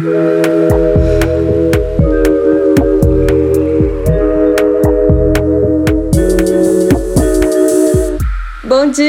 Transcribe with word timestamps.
Bom 0.00 1.77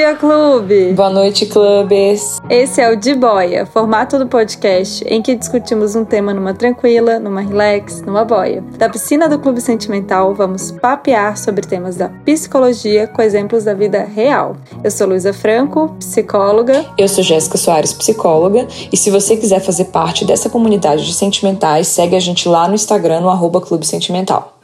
dia, 0.09 0.15
clube! 0.15 0.93
Boa 0.93 1.09
noite, 1.09 1.45
clubes! 1.45 2.39
Esse 2.49 2.81
é 2.81 2.91
o 2.91 2.95
De 2.95 3.13
Boia, 3.13 3.65
formato 3.65 4.17
do 4.17 4.27
podcast 4.27 5.03
em 5.07 5.21
que 5.21 5.35
discutimos 5.35 5.95
um 5.95 6.03
tema 6.03 6.33
numa 6.33 6.53
tranquila, 6.53 7.19
numa 7.19 7.41
relax, 7.41 8.01
numa 8.01 8.25
boia. 8.25 8.63
Da 8.77 8.89
piscina 8.89 9.29
do 9.29 9.37
Clube 9.37 9.61
Sentimental, 9.61 10.33
vamos 10.33 10.71
papear 10.71 11.37
sobre 11.37 11.67
temas 11.67 11.95
da 11.95 12.09
psicologia 12.09 13.07
com 13.07 13.21
exemplos 13.21 13.65
da 13.65 13.73
vida 13.73 14.03
real. 14.03 14.55
Eu 14.83 14.89
sou 14.89 15.07
Luísa 15.07 15.33
Franco, 15.33 15.95
psicóloga. 15.99 16.85
Eu 16.97 17.07
sou 17.07 17.23
Jéssica 17.23 17.57
Soares, 17.57 17.93
psicóloga. 17.93 18.67
E 18.91 18.97
se 18.97 19.11
você 19.11 19.37
quiser 19.37 19.59
fazer 19.59 19.85
parte 19.85 20.25
dessa 20.25 20.49
comunidade 20.49 21.05
de 21.05 21.13
sentimentais, 21.13 21.87
segue 21.87 22.15
a 22.15 22.19
gente 22.19 22.47
lá 22.49 22.67
no 22.67 22.75
Instagram, 22.75 23.21
no 23.21 23.29
arroba 23.29 23.61
Clube 23.61 23.85
Sentimental. 23.85 24.57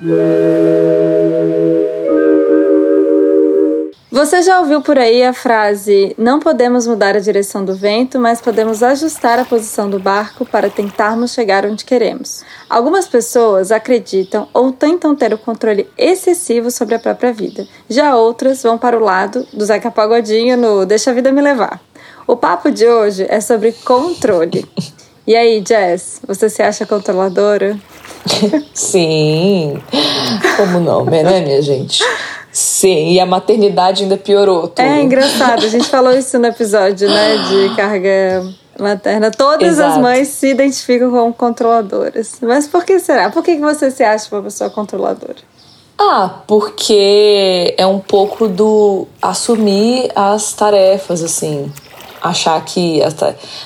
Você 4.15 4.41
já 4.41 4.61
ouviu 4.61 4.81
por 4.81 4.97
aí 4.97 5.23
a 5.23 5.33
frase: 5.33 6.15
não 6.17 6.39
podemos 6.39 6.87
mudar 6.87 7.17
a 7.17 7.19
direção 7.19 7.65
do 7.65 7.75
vento, 7.75 8.17
mas 8.17 8.39
podemos 8.39 8.81
ajustar 8.81 9.37
a 9.37 9.43
posição 9.43 9.89
do 9.89 9.99
barco 9.99 10.45
para 10.45 10.69
tentarmos 10.69 11.33
chegar 11.33 11.65
onde 11.65 11.83
queremos. 11.83 12.41
Algumas 12.69 13.09
pessoas 13.09 13.73
acreditam 13.73 14.47
ou 14.53 14.71
tentam 14.71 15.13
ter 15.17 15.33
o 15.33 15.37
controle 15.37 15.85
excessivo 15.97 16.71
sobre 16.71 16.95
a 16.95 16.99
própria 16.99 17.33
vida. 17.33 17.67
Já 17.89 18.15
outras 18.15 18.63
vão 18.63 18.77
para 18.77 18.97
o 18.97 19.03
lado 19.03 19.45
do 19.51 19.65
Zeca 19.65 19.91
Pagodinho 19.91 20.55
no 20.55 20.85
Deixa 20.85 21.11
a 21.11 21.13
Vida 21.13 21.29
Me 21.33 21.41
Levar. 21.41 21.81
O 22.25 22.37
papo 22.37 22.71
de 22.71 22.87
hoje 22.87 23.25
é 23.27 23.41
sobre 23.41 23.73
controle. 23.73 24.65
E 25.27 25.35
aí, 25.35 25.61
Jess, 25.67 26.21
você 26.25 26.49
se 26.49 26.63
acha 26.63 26.85
controladora? 26.85 27.77
Sim, 28.73 29.83
como 30.55 30.79
não, 30.79 31.03
né, 31.03 31.41
minha 31.41 31.61
gente? 31.61 32.01
Sim, 32.55 33.11
e 33.11 33.19
a 33.19 33.25
maternidade 33.25 34.03
ainda 34.03 34.15
piorou 34.15 34.69
tudo. 34.69 34.79
É 34.79 35.01
engraçado, 35.01 35.65
a 35.65 35.67
gente 35.67 35.89
falou 35.89 36.13
isso 36.13 36.39
no 36.39 36.45
episódio, 36.45 37.05
né, 37.09 37.35
de 37.49 37.75
carga 37.75 38.49
materna. 38.79 39.29
Todas 39.29 39.73
Exato. 39.73 39.95
as 39.95 39.97
mães 39.97 40.29
se 40.29 40.51
identificam 40.51 41.11
como 41.11 41.33
controladoras. 41.33 42.37
Mas 42.41 42.65
por 42.65 42.85
que 42.85 42.97
será? 42.97 43.29
Por 43.29 43.43
que 43.43 43.57
você 43.57 43.91
se 43.91 44.05
acha 44.05 44.33
uma 44.33 44.41
pessoa 44.41 44.69
controladora? 44.69 45.35
Ah, 45.99 46.43
porque 46.47 47.75
é 47.77 47.85
um 47.85 47.99
pouco 47.99 48.47
do 48.47 49.05
assumir 49.21 50.09
as 50.15 50.53
tarefas, 50.53 51.21
assim. 51.21 51.69
Achar 52.21 52.63
que. 52.63 53.01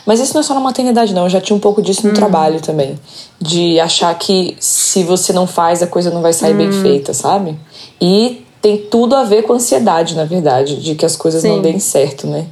Mas 0.04 0.20
isso 0.20 0.34
não 0.34 0.42
é 0.42 0.44
só 0.44 0.56
na 0.56 0.60
maternidade, 0.60 1.14
não. 1.14 1.26
Eu 1.26 1.30
já 1.30 1.40
tinha 1.40 1.56
um 1.56 1.60
pouco 1.60 1.80
disso 1.80 2.08
no 2.08 2.12
hum. 2.12 2.16
trabalho 2.16 2.60
também. 2.60 3.00
De 3.40 3.80
achar 3.80 4.18
que 4.18 4.58
se 4.60 5.04
você 5.04 5.32
não 5.32 5.46
faz, 5.46 5.84
a 5.84 5.88
coisa 5.88 6.10
não 6.10 6.24
vai 6.24 6.34
sair 6.34 6.56
hum. 6.56 6.58
bem 6.58 6.72
feita, 6.72 7.14
sabe? 7.14 7.56
E 8.02 8.49
tem 8.62 8.78
tudo 8.78 9.16
a 9.16 9.24
ver 9.24 9.44
com 9.44 9.54
ansiedade, 9.54 10.16
na 10.16 10.26
verdade, 10.26 10.82
de 10.82 10.96
que 10.96 11.06
as 11.06 11.16
coisas 11.16 11.42
Sim. 11.42 11.50
não 11.50 11.62
deem 11.62 11.80
certo, 11.80 12.28
né? 12.28 12.46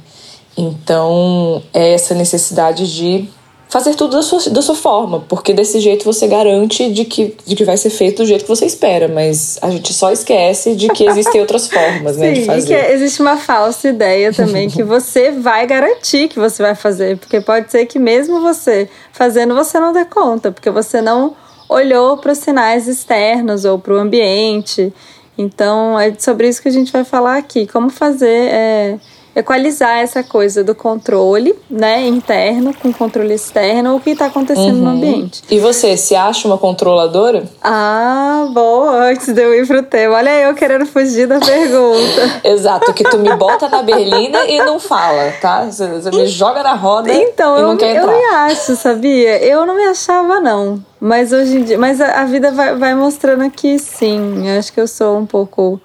Então, 0.56 1.62
é 1.72 1.94
essa 1.94 2.14
necessidade 2.14 2.92
de 2.92 3.28
fazer 3.68 3.94
tudo 3.94 4.16
da 4.16 4.22
sua, 4.22 4.50
da 4.50 4.62
sua 4.62 4.74
forma, 4.74 5.20
porque 5.28 5.52
desse 5.52 5.78
jeito 5.78 6.04
você 6.04 6.26
garante 6.26 6.90
de 6.90 7.04
que, 7.04 7.36
de 7.46 7.54
que 7.54 7.64
vai 7.64 7.76
ser 7.76 7.90
feito 7.90 8.22
do 8.22 8.26
jeito 8.26 8.42
que 8.42 8.48
você 8.48 8.64
espera, 8.64 9.08
mas 9.08 9.58
a 9.60 9.70
gente 9.70 9.92
só 9.92 10.10
esquece 10.10 10.74
de 10.74 10.88
que 10.88 11.04
existem 11.04 11.40
outras 11.40 11.68
formas, 11.70 12.16
né, 12.16 12.34
Sim, 12.34 12.40
de 12.40 12.46
fazer. 12.46 12.74
E 12.74 12.86
que 12.86 12.92
existe 12.92 13.20
uma 13.20 13.36
falsa 13.36 13.88
ideia 13.88 14.32
também 14.32 14.70
que 14.70 14.82
você 14.82 15.30
vai 15.30 15.66
garantir 15.66 16.28
que 16.28 16.38
você 16.38 16.62
vai 16.62 16.74
fazer, 16.74 17.18
porque 17.18 17.40
pode 17.40 17.70
ser 17.70 17.84
que 17.84 17.98
mesmo 17.98 18.40
você 18.40 18.88
fazendo 19.12 19.54
você 19.54 19.78
não 19.78 19.92
dê 19.92 20.06
conta, 20.06 20.50
porque 20.50 20.70
você 20.70 21.02
não 21.02 21.36
olhou 21.68 22.16
para 22.16 22.32
os 22.32 22.38
sinais 22.38 22.88
externos 22.88 23.66
ou 23.66 23.78
para 23.78 23.92
o 23.92 23.98
ambiente. 23.98 24.92
Então, 25.38 25.98
é 25.98 26.12
sobre 26.14 26.48
isso 26.48 26.60
que 26.60 26.68
a 26.68 26.72
gente 26.72 26.90
vai 26.90 27.04
falar 27.04 27.38
aqui. 27.38 27.64
Como 27.68 27.88
fazer 27.90 28.48
é, 28.50 28.98
equalizar 29.34 29.98
essa 29.98 30.22
coisa 30.22 30.64
do 30.64 30.74
controle 30.74 31.54
né, 31.70 32.06
interno 32.06 32.74
com 32.74 32.92
controle 32.92 33.34
externo, 33.34 33.96
o 33.96 34.00
que 34.00 34.10
está 34.10 34.26
acontecendo 34.26 34.78
uhum. 34.78 34.84
no 34.84 34.90
ambiente. 34.90 35.42
E 35.50 35.58
você, 35.58 35.96
se 35.96 36.14
acha 36.14 36.48
uma 36.48 36.58
controladora? 36.58 37.44
Ah, 37.62 38.48
boa, 38.52 39.10
antes 39.10 39.32
de 39.32 39.40
eu 39.40 39.54
ir 39.54 39.66
pro 39.66 39.82
tema. 39.82 40.16
Olha 40.16 40.30
eu 40.40 40.54
querendo 40.54 40.86
fugir 40.86 41.26
da 41.26 41.38
pergunta. 41.38 42.40
Exato, 42.44 42.92
que 42.92 43.04
tu 43.04 43.18
me 43.18 43.34
bota 43.36 43.68
na 43.68 43.82
berlina 43.82 44.44
e 44.46 44.58
não 44.58 44.78
fala, 44.80 45.32
tá? 45.40 45.66
Você, 45.66 46.10
me 46.10 46.26
joga 46.26 46.62
na 46.62 46.74
roda 46.74 47.12
então, 47.12 47.58
e 47.58 47.62
não 47.62 47.72
eu, 47.72 47.76
quer 47.76 47.96
entrar. 47.96 48.12
eu 48.12 48.18
me 48.18 48.24
acho, 48.24 48.76
sabia? 48.76 49.42
Eu 49.44 49.66
não 49.66 49.74
me 49.74 49.84
achava, 49.84 50.40
não. 50.40 50.82
Mas 51.00 51.32
hoje 51.32 51.58
em 51.58 51.62
dia, 51.62 51.78
mas 51.78 52.00
a, 52.00 52.22
a 52.22 52.24
vida 52.24 52.50
vai, 52.50 52.74
vai 52.74 52.94
mostrando 52.94 53.48
que 53.50 53.78
sim, 53.78 54.48
eu 54.48 54.58
acho 54.58 54.72
que 54.72 54.80
eu 54.80 54.88
sou 54.88 55.16
um 55.16 55.26
pouco 55.26 55.80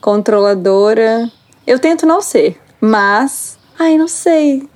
controladora. 0.00 1.30
Eu 1.66 1.78
tento 1.78 2.06
não 2.06 2.20
ser, 2.20 2.58
mas, 2.80 3.58
ai, 3.78 3.96
não 3.96 4.08
sei. 4.08 4.68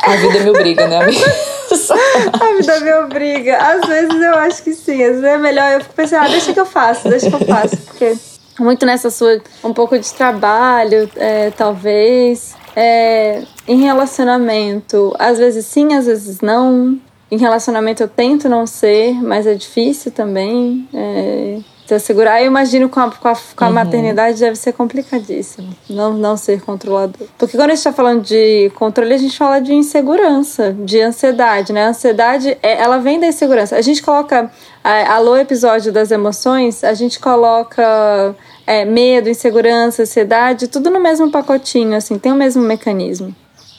A 0.00 0.16
vida 0.16 0.40
me 0.40 0.50
obriga, 0.50 0.86
né, 0.86 1.02
amiga? 1.02 1.26
a 2.40 2.56
vida 2.56 2.80
me 2.80 2.92
obriga. 2.94 3.56
Às 3.56 3.86
vezes 3.86 4.22
eu 4.22 4.34
acho 4.34 4.62
que 4.62 4.74
sim, 4.74 5.02
às 5.02 5.10
vezes 5.10 5.24
é 5.24 5.38
melhor 5.38 5.72
eu 5.72 5.80
fico 5.80 5.94
pensando, 5.94 6.24
ah, 6.24 6.28
deixa 6.28 6.52
que 6.52 6.60
eu 6.60 6.66
faço, 6.66 7.08
deixa 7.08 7.28
que 7.28 7.34
eu 7.34 7.46
faço, 7.46 7.76
porque 7.78 8.16
muito 8.58 8.84
nessa 8.84 9.10
sua 9.10 9.40
um 9.62 9.72
pouco 9.72 9.98
de 9.98 10.12
trabalho, 10.12 11.08
é, 11.16 11.50
talvez. 11.50 12.56
É, 12.74 13.42
em 13.66 13.82
relacionamento, 13.82 15.14
às 15.18 15.38
vezes 15.38 15.66
sim, 15.66 15.94
às 15.94 16.06
vezes 16.06 16.40
não. 16.40 16.98
Em 17.30 17.36
relacionamento 17.36 18.02
eu 18.02 18.08
tento 18.08 18.48
não 18.48 18.66
ser, 18.66 19.14
mas 19.22 19.46
é 19.46 19.54
difícil 19.54 20.10
também. 20.10 20.88
É, 20.94 21.58
se 21.88 21.94
assegurar, 21.94 22.42
eu 22.42 22.48
imagino 22.48 22.86
com 22.86 23.00
a, 23.00 23.10
com 23.10 23.28
a, 23.28 23.34
com 23.34 23.64
a 23.64 23.68
uhum. 23.68 23.72
maternidade 23.72 24.38
deve 24.38 24.56
ser 24.56 24.74
complicadíssimo. 24.74 25.74
Não, 25.88 26.12
não 26.12 26.36
ser 26.36 26.60
controlador. 26.60 27.26
Porque 27.38 27.56
quando 27.56 27.70
a 27.70 27.74
gente 27.74 27.78
está 27.78 27.94
falando 27.94 28.22
de 28.22 28.70
controle, 28.74 29.14
a 29.14 29.16
gente 29.16 29.38
fala 29.38 29.58
de 29.58 29.72
insegurança, 29.72 30.76
de 30.78 31.00
ansiedade, 31.00 31.72
né? 31.72 31.86
A 31.86 31.88
ansiedade, 31.88 32.58
é, 32.62 32.82
ela 32.82 32.98
vem 32.98 33.18
da 33.18 33.26
insegurança. 33.26 33.74
A 33.74 33.80
gente 33.80 34.02
coloca. 34.02 34.50
A, 34.84 35.14
alô, 35.14 35.34
episódio 35.38 35.90
das 35.90 36.10
emoções, 36.10 36.84
a 36.84 36.92
gente 36.92 37.18
coloca 37.18 38.36
é, 38.66 38.84
medo, 38.84 39.30
insegurança, 39.30 40.02
ansiedade, 40.02 40.68
tudo 40.68 40.90
no 40.90 41.00
mesmo 41.00 41.30
pacotinho, 41.30 41.96
assim, 41.96 42.18
tem 42.18 42.32
o 42.32 42.36
mesmo 42.36 42.62
mecanismo. 42.62 43.34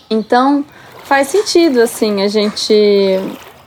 Então, 0.09 0.66
faz 1.03 1.28
sentido, 1.28 1.80
assim, 1.80 2.24
a 2.24 2.28
gente 2.28 2.74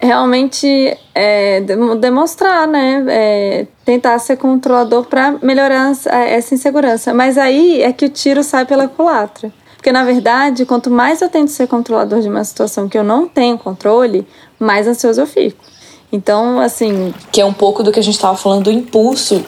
realmente 0.02 0.98
é, 1.14 1.60
demonstrar, 2.00 2.66
né? 2.66 3.04
É, 3.08 3.66
tentar 3.84 4.18
ser 4.18 4.36
controlador 4.36 5.04
para 5.04 5.36
melhorar 5.40 5.92
essa 6.06 6.54
insegurança. 6.54 7.14
Mas 7.14 7.38
aí 7.38 7.80
é 7.80 7.92
que 7.92 8.04
o 8.04 8.08
tiro 8.08 8.42
sai 8.42 8.66
pela 8.66 8.88
culatra. 8.88 9.52
Porque, 9.76 9.92
na 9.92 10.04
verdade, 10.04 10.64
quanto 10.66 10.90
mais 10.90 11.22
eu 11.22 11.28
tento 11.28 11.50
ser 11.50 11.66
controlador 11.66 12.20
de 12.20 12.28
uma 12.28 12.44
situação 12.44 12.88
que 12.88 12.98
eu 12.98 13.04
não 13.04 13.28
tenho 13.28 13.56
controle, 13.58 14.26
mais 14.58 14.86
ansioso 14.86 15.20
eu 15.20 15.26
fico. 15.26 15.58
Então, 16.12 16.60
assim. 16.60 17.14
Que 17.32 17.40
é 17.40 17.44
um 17.44 17.52
pouco 17.52 17.82
do 17.82 17.90
que 17.90 17.98
a 17.98 18.02
gente 18.02 18.14
estava 18.14 18.36
falando 18.36 18.64
do 18.64 18.70
impulso 18.70 19.44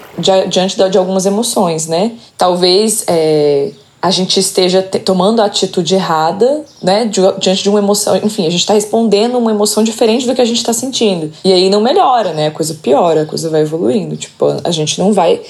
diante 0.48 0.76
de, 0.76 0.98
algumas 0.98 1.26
emoções, 1.26 1.86
né? 1.86 2.12
Talvez 2.38 3.04
é, 3.06 3.71
a 4.04 4.10
gente 4.10 4.38
esteja 4.38 4.82
tomando 4.82 5.41
a 5.41 5.47
atitude 5.47 5.94
errada, 5.94 6.62
né, 6.82 7.06
diante 7.38 7.62
de 7.62 7.70
uma 7.70 7.78
emoção, 7.78 8.15
enfim, 8.19 8.47
a 8.47 8.50
gente 8.50 8.60
está 8.60 8.75
respondendo 8.75 9.38
uma 9.38 9.50
emoção 9.50 9.82
diferente 9.82 10.26
do 10.26 10.34
que 10.34 10.42
a 10.42 10.44
gente 10.44 10.59
está 10.59 10.75
sentindo. 10.75 11.32
E 11.42 11.50
aí 11.50 11.70
não 11.70 11.81
melhora, 11.81 12.34
né? 12.34 12.48
A 12.48 12.50
coisa 12.50 12.75
piora, 12.75 13.22
a 13.22 13.25
coisa 13.25 13.48
vai 13.48 13.62
evoluindo. 13.62 14.15
Tipo, 14.15 14.59
a 14.62 14.70
gente 14.70 14.98
não 14.98 15.10
vai 15.10 15.41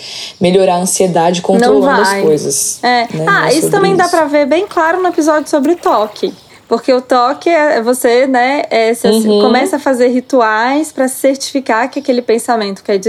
melhorar 0.41 0.77
a 0.77 0.79
ansiedade 0.83 1.43
controlando 1.43 2.01
as 2.01 2.23
coisas. 2.23 2.79
É. 2.81 3.09
Né? 3.13 3.27
Ah, 3.27 3.53
isso 3.53 3.73
também 3.73 3.91
isso. 3.91 3.99
dá 3.99 4.09
para 4.09 4.25
ver 4.27 4.47
bem 4.47 4.69
claro 4.69 5.03
no 5.03 5.09
episódio 5.09 5.51
sobre 5.51 5.75
toque. 5.75 6.33
Porque 6.69 6.93
o 6.93 7.03
toque 7.03 7.51
é 7.51 7.83
você, 7.83 8.29
né, 8.29 8.63
é, 8.71 8.93
uhum. 9.05 9.41
começa 9.41 9.77
a 9.77 9.79
fazer 9.81 10.09
rituais 10.09 10.93
para 10.93 11.09
certificar 11.09 11.91
que 11.91 11.99
aquele 11.99 12.23
pensamento 12.23 12.85
que 12.85 12.93
é 12.93 13.01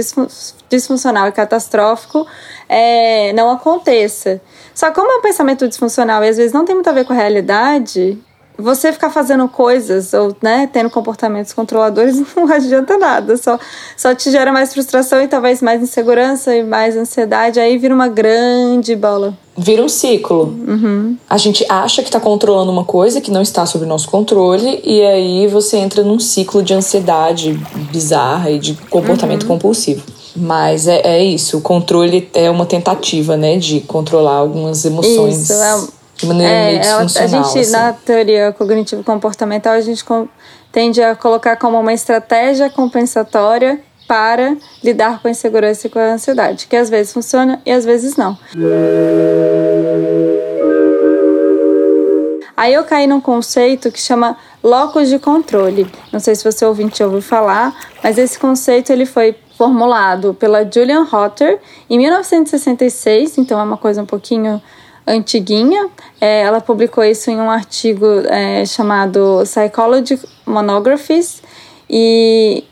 disfuncional 0.69 1.27
e 1.27 1.31
catastrófico 1.31 2.25
é, 2.67 3.31
não 3.33 3.51
aconteça. 3.51 4.41
Só 4.75 4.91
como 4.91 5.09
é 5.09 5.15
um 5.15 5.21
pensamento 5.21 5.67
disfuncional 5.67 6.23
e 6.23 6.29
às 6.29 6.37
vezes 6.37 6.53
não 6.53 6.65
tem 6.65 6.75
muito 6.75 6.89
a 6.89 6.93
ver 6.93 7.05
com 7.05 7.13
a 7.13 7.15
realidade, 7.15 8.19
você 8.57 8.91
ficar 8.91 9.09
fazendo 9.09 9.47
coisas 9.47 10.13
ou 10.13 10.35
né, 10.41 10.69
tendo 10.71 10.89
comportamentos 10.89 11.53
controladores 11.53 12.21
não 12.35 12.51
adianta 12.51 12.97
nada. 12.97 13.37
Só, 13.37 13.59
só 13.95 14.13
te 14.15 14.31
gera 14.31 14.51
mais 14.51 14.73
frustração 14.73 15.21
e 15.21 15.27
talvez 15.27 15.61
mais 15.61 15.81
insegurança 15.81 16.55
e 16.55 16.63
mais 16.63 16.95
ansiedade. 16.95 17.59
Aí 17.59 17.77
vira 17.77 17.93
uma 17.93 18.07
grande 18.07 18.95
bola. 18.95 19.33
Vira 19.57 19.81
um 19.81 19.89
ciclo. 19.89 20.53
Uhum. 20.67 21.17
A 21.29 21.37
gente 21.37 21.65
acha 21.69 22.01
que 22.01 22.09
está 22.09 22.19
controlando 22.19 22.71
uma 22.71 22.83
coisa 22.83 23.21
que 23.21 23.31
não 23.31 23.41
está 23.41 23.65
sob 23.65 23.85
nosso 23.85 24.09
controle, 24.09 24.81
e 24.83 25.01
aí 25.01 25.47
você 25.47 25.77
entra 25.77 26.03
num 26.03 26.19
ciclo 26.19 26.61
de 26.61 26.73
ansiedade 26.73 27.53
bizarra 27.89 28.51
e 28.51 28.59
de 28.59 28.73
comportamento 28.89 29.43
uhum. 29.43 29.49
compulsivo. 29.49 30.03
Mas 30.35 30.87
é, 30.87 31.01
é 31.01 31.23
isso, 31.23 31.57
o 31.57 31.61
controle 31.61 32.29
é 32.33 32.49
uma 32.49 32.65
tentativa, 32.65 33.37
né, 33.37 33.57
de 33.57 33.79
controlar 33.81 34.35
algumas 34.35 34.83
emoções. 34.83 35.49
Isso, 35.49 35.53
é, 35.53 35.87
de 36.17 36.25
maneira 36.25 36.53
é, 36.53 36.67
meio 36.67 36.79
disfuncional. 36.81 37.41
A 37.41 37.43
gente, 37.43 37.59
assim. 37.59 37.71
na 37.71 37.93
teoria 37.93 38.51
cognitivo-comportamental, 38.51 39.73
a 39.73 39.81
gente 39.81 40.03
tende 40.71 41.01
a 41.01 41.15
colocar 41.15 41.55
como 41.55 41.79
uma 41.79 41.93
estratégia 41.93 42.69
compensatória 42.69 43.79
para 44.07 44.55
lidar 44.83 45.21
com 45.21 45.27
a 45.27 45.31
insegurança 45.31 45.87
e 45.87 45.89
com 45.89 45.99
a 45.99 46.13
ansiedade, 46.13 46.67
que 46.67 46.75
às 46.75 46.89
vezes 46.89 47.11
funciona 47.11 47.61
e 47.65 47.71
às 47.71 47.85
vezes 47.85 48.15
não. 48.15 48.37
Aí 52.57 52.73
eu 52.73 52.83
caí 52.83 53.05
num 53.05 53.19
conceito 53.19 53.91
que 53.91 53.99
chama 53.99 54.37
locus 54.65 55.09
de 55.09 55.19
controle. 55.19 55.87
Não 56.11 56.19
sei 56.19 56.33
se 56.33 56.43
você 56.43 56.65
ouvinte 56.65 57.03
ouviu 57.03 57.21
falar, 57.21 57.73
mas 58.03 58.17
esse 58.17 58.39
conceito 58.39 58.91
ele 58.91 59.05
foi 59.05 59.35
formulado 59.55 60.33
pela 60.33 60.69
Julian 60.69 61.07
Hotter 61.09 61.59
em 61.87 61.99
1966, 61.99 63.37
então 63.37 63.59
é 63.59 63.63
uma 63.63 63.77
coisa 63.77 64.01
um 64.01 64.07
pouquinho 64.07 64.59
antiguinha. 65.05 65.87
É, 66.19 66.41
ela 66.41 66.59
publicou 66.59 67.03
isso 67.03 67.29
em 67.29 67.37
um 67.39 67.49
artigo 67.49 68.05
é, 68.27 68.65
chamado 68.65 69.43
Psychology 69.43 70.19
Monographies 70.45 71.43
e 71.87 72.63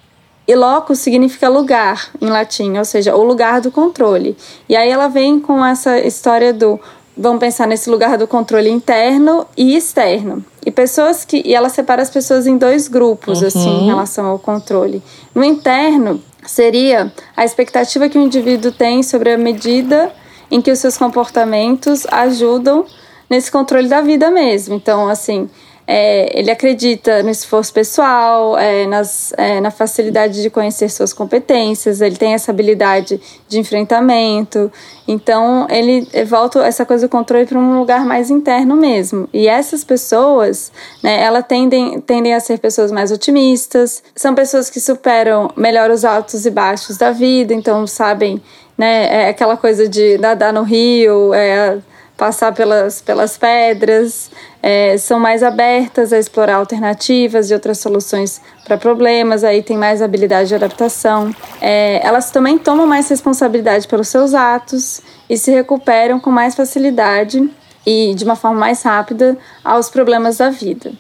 e 0.46 0.56
locus 0.56 1.00
significa 1.00 1.48
lugar 1.48 2.10
em 2.20 2.28
latim, 2.28 2.78
ou 2.78 2.84
seja, 2.84 3.16
o 3.16 3.24
lugar 3.24 3.62
do 3.62 3.72
controle. 3.72 4.36
E 4.68 4.76
aí 4.76 4.90
ela 4.90 5.08
vem 5.08 5.40
com 5.40 5.64
essa 5.64 5.98
história 6.00 6.52
do 6.52 6.78
vamos 7.16 7.40
pensar 7.40 7.66
nesse 7.66 7.90
lugar 7.90 8.18
do 8.18 8.28
controle 8.28 8.70
interno 8.70 9.48
e 9.56 9.74
externo. 9.74 10.44
E 10.66 10.72
pessoas 10.72 11.26
que 11.26 11.42
e 11.46 11.54
ela 11.54 11.70
separa 11.70 12.02
as 12.02 12.10
pessoas 12.10 12.48
em 12.48 12.58
dois 12.58 12.88
grupos 12.88 13.42
uhum. 13.42 13.48
assim 13.48 13.84
em 13.84 13.86
relação 13.88 14.26
ao 14.26 14.40
controle. 14.40 15.02
No 15.34 15.44
interno 15.44 16.22
seria 16.46 17.12
a 17.36 17.46
expectativa 17.46 18.10
que 18.10 18.18
o 18.18 18.22
indivíduo 18.22 18.72
tem 18.72 19.04
sobre 19.04 19.32
a 19.32 19.38
medida 19.38 20.12
em 20.50 20.62
que 20.62 20.72
os 20.72 20.80
seus 20.80 20.98
comportamentos 20.98 22.06
ajudam 22.12 22.86
nesse 23.30 23.52
controle 23.52 23.88
da 23.88 24.02
vida 24.02 24.30
mesmo. 24.30 24.76
Então, 24.76 25.08
assim, 25.08 25.50
é, 25.86 26.40
ele 26.40 26.50
acredita 26.50 27.22
no 27.24 27.30
esforço 27.30 27.74
pessoal, 27.74 28.58
é, 28.58 28.88
nas, 28.88 29.34
é, 29.38 29.60
na 29.60 29.70
facilidade 29.70 30.42
de 30.42 30.50
conhecer 30.50 30.90
suas 30.90 31.12
competências, 31.12 32.00
ele 32.00 32.16
tem 32.16 32.34
essa 32.34 32.52
habilidade 32.52 33.20
de 33.48 33.60
enfrentamento. 33.60 34.72
Então, 35.08 35.68
ele 35.70 36.08
volta 36.26 36.66
essa 36.66 36.86
coisa 36.86 37.08
do 37.08 37.12
controle 37.12 37.46
para 37.46 37.60
um 37.60 37.80
lugar 37.80 38.06
mais 38.06 38.30
interno 38.30 38.76
mesmo. 38.76 39.28
E 39.34 39.48
essas 39.48 39.84
pessoas, 39.84 40.72
né, 41.04 41.22
elas 41.22 41.46
tendem, 41.46 42.00
tendem 42.00 42.34
a 42.34 42.40
ser 42.40 42.60
pessoas 42.60 42.92
mais 42.92 43.12
otimistas, 43.12 44.02
são 44.16 44.34
pessoas 44.34 44.70
que 44.70 44.80
superam 44.80 45.50
melhor 45.58 45.92
os 45.92 46.06
altos 46.06 46.46
e 46.46 46.50
baixos 46.50 46.98
da 46.98 47.12
vida, 47.12 47.54
então 47.54 47.86
sabem, 47.86 48.42
né, 48.78 49.26
é 49.26 49.30
aquela 49.30 49.58
coisa 49.58 49.88
de 49.88 50.18
nadar 50.18 50.54
no 50.54 50.64
rio, 50.64 51.34
é 51.34 51.80
passar 52.18 52.54
pelas, 52.54 53.02
pelas 53.02 53.38
pedras, 53.38 54.30
é, 54.62 54.98
são 54.98 55.20
mais 55.20 55.44
abertas 55.44 56.14
a 56.14 56.20
explorar 56.20 56.56
alternativas 56.56 57.50
e 57.50 57.54
outras 57.54 57.80
soluções 57.80 58.42
para 58.64 58.78
problemas, 58.78 59.44
aí 59.44 59.62
tem 59.62 59.78
mais 59.78 60.02
habilidade 60.02 60.50
de 60.50 60.56
adaptação. 60.56 61.34
É, 61.60 62.06
elas 62.06 62.32
também 62.32 62.58
tomam 62.58 62.86
mais 62.86 63.10
responsabilidade 63.10 63.88
pelos 63.88 64.08
seus 64.08 64.34
atos 64.34 65.02
e 65.30 65.38
se 65.38 65.52
recuperam 65.52 66.20
com 66.20 66.32
mais 66.32 66.56
facilidade 66.56 67.50
e 67.86 68.14
de 68.16 68.24
uma 68.24 68.36
forma 68.36 68.60
mais 68.60 68.82
rápida 68.84 69.38
aos 69.64 69.90
problemas 69.90 70.38
da 70.38 70.50
vida. 70.50 70.92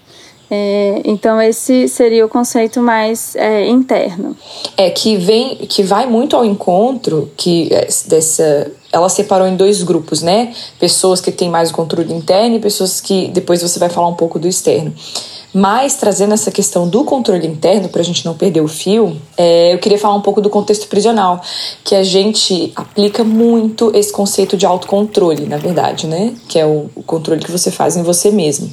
É, 0.49 1.01
então 1.05 1.41
esse 1.41 1.87
seria 1.87 2.25
o 2.25 2.29
conceito 2.29 2.81
mais 2.81 3.35
é, 3.35 3.67
interno. 3.67 4.35
É 4.77 4.89
que 4.89 5.17
vem, 5.17 5.55
que 5.55 5.83
vai 5.83 6.05
muito 6.05 6.35
ao 6.35 6.45
encontro 6.45 7.31
que 7.35 7.69
é, 7.71 7.87
dessa 8.07 8.71
ela 8.91 9.09
separou 9.09 9.47
em 9.47 9.55
dois 9.55 9.81
grupos, 9.81 10.21
né? 10.21 10.53
Pessoas 10.79 11.19
que 11.19 11.31
têm 11.31 11.49
mais 11.49 11.71
controle 11.71 12.13
interno 12.13 12.57
e 12.57 12.59
pessoas 12.59 13.01
que 13.01 13.27
depois 13.29 13.63
você 13.63 13.79
vai 13.79 13.89
falar 13.89 14.07
um 14.07 14.13
pouco 14.13 14.37
do 14.37 14.47
externo. 14.47 14.93
Mas 15.51 15.95
trazendo 15.95 16.35
essa 16.35 16.51
questão 16.51 16.87
do 16.87 17.03
controle 17.03 17.47
interno, 17.47 17.89
para 17.89 18.01
a 18.01 18.03
gente 18.03 18.23
não 18.23 18.35
perder 18.35 18.61
o 18.61 18.67
fio, 18.67 19.19
é, 19.35 19.73
eu 19.73 19.79
queria 19.79 19.97
falar 19.97 20.13
um 20.13 20.21
pouco 20.21 20.41
do 20.41 20.49
contexto 20.49 20.87
prisional, 20.87 21.41
que 21.83 21.95
a 21.95 22.03
gente 22.03 22.71
aplica 22.75 23.23
muito 23.23 23.91
esse 23.95 24.11
conceito 24.11 24.55
de 24.55 24.65
autocontrole, 24.65 25.47
na 25.47 25.57
verdade, 25.57 26.05
né? 26.05 26.35
Que 26.47 26.59
é 26.59 26.65
o, 26.65 26.89
o 26.95 27.01
controle 27.01 27.43
que 27.43 27.51
você 27.51 27.71
faz 27.71 27.97
em 27.97 28.03
você 28.03 28.29
mesmo. 28.29 28.71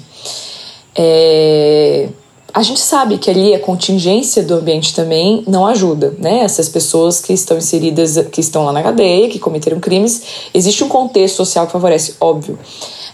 É, 1.03 2.11
a 2.53 2.63
gente 2.63 2.81
sabe 2.81 3.17
que 3.17 3.31
ali 3.31 3.55
a 3.55 3.59
contingência 3.59 4.43
do 4.43 4.55
ambiente 4.55 4.95
também 4.95 5.43
não 5.49 5.67
ajuda, 5.67 6.15
né? 6.19 6.41
Essas 6.41 6.69
pessoas 6.69 7.21
que 7.21 7.33
estão 7.33 7.57
inseridas, 7.57 8.19
que 8.31 8.41
estão 8.43 8.67
lá 8.67 8.73
na 8.73 8.83
cadeia, 8.83 9.31
que 9.31 9.39
cometeram 9.39 9.81
crimes, 9.81 10.51
existe 10.53 10.85
um 10.85 10.89
contexto 10.89 11.37
social 11.37 11.65
que 11.65 11.73
favorece, 11.73 12.17
óbvio. 12.21 12.59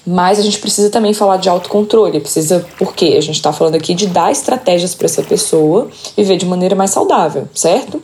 Mas 0.04 0.40
a 0.40 0.42
gente 0.42 0.58
precisa 0.58 0.90
também 0.90 1.14
falar 1.14 1.36
de 1.36 1.48
autocontrole, 1.48 2.18
precisa, 2.18 2.66
porque 2.76 3.14
a 3.16 3.20
gente 3.20 3.36
está 3.36 3.52
falando 3.52 3.76
aqui 3.76 3.94
de 3.94 4.08
dar 4.08 4.32
estratégias 4.32 4.92
para 4.92 5.06
essa 5.06 5.22
pessoa 5.22 5.88
viver 6.16 6.38
de 6.38 6.46
maneira 6.46 6.74
mais 6.74 6.90
saudável, 6.90 7.48
certo? 7.54 8.02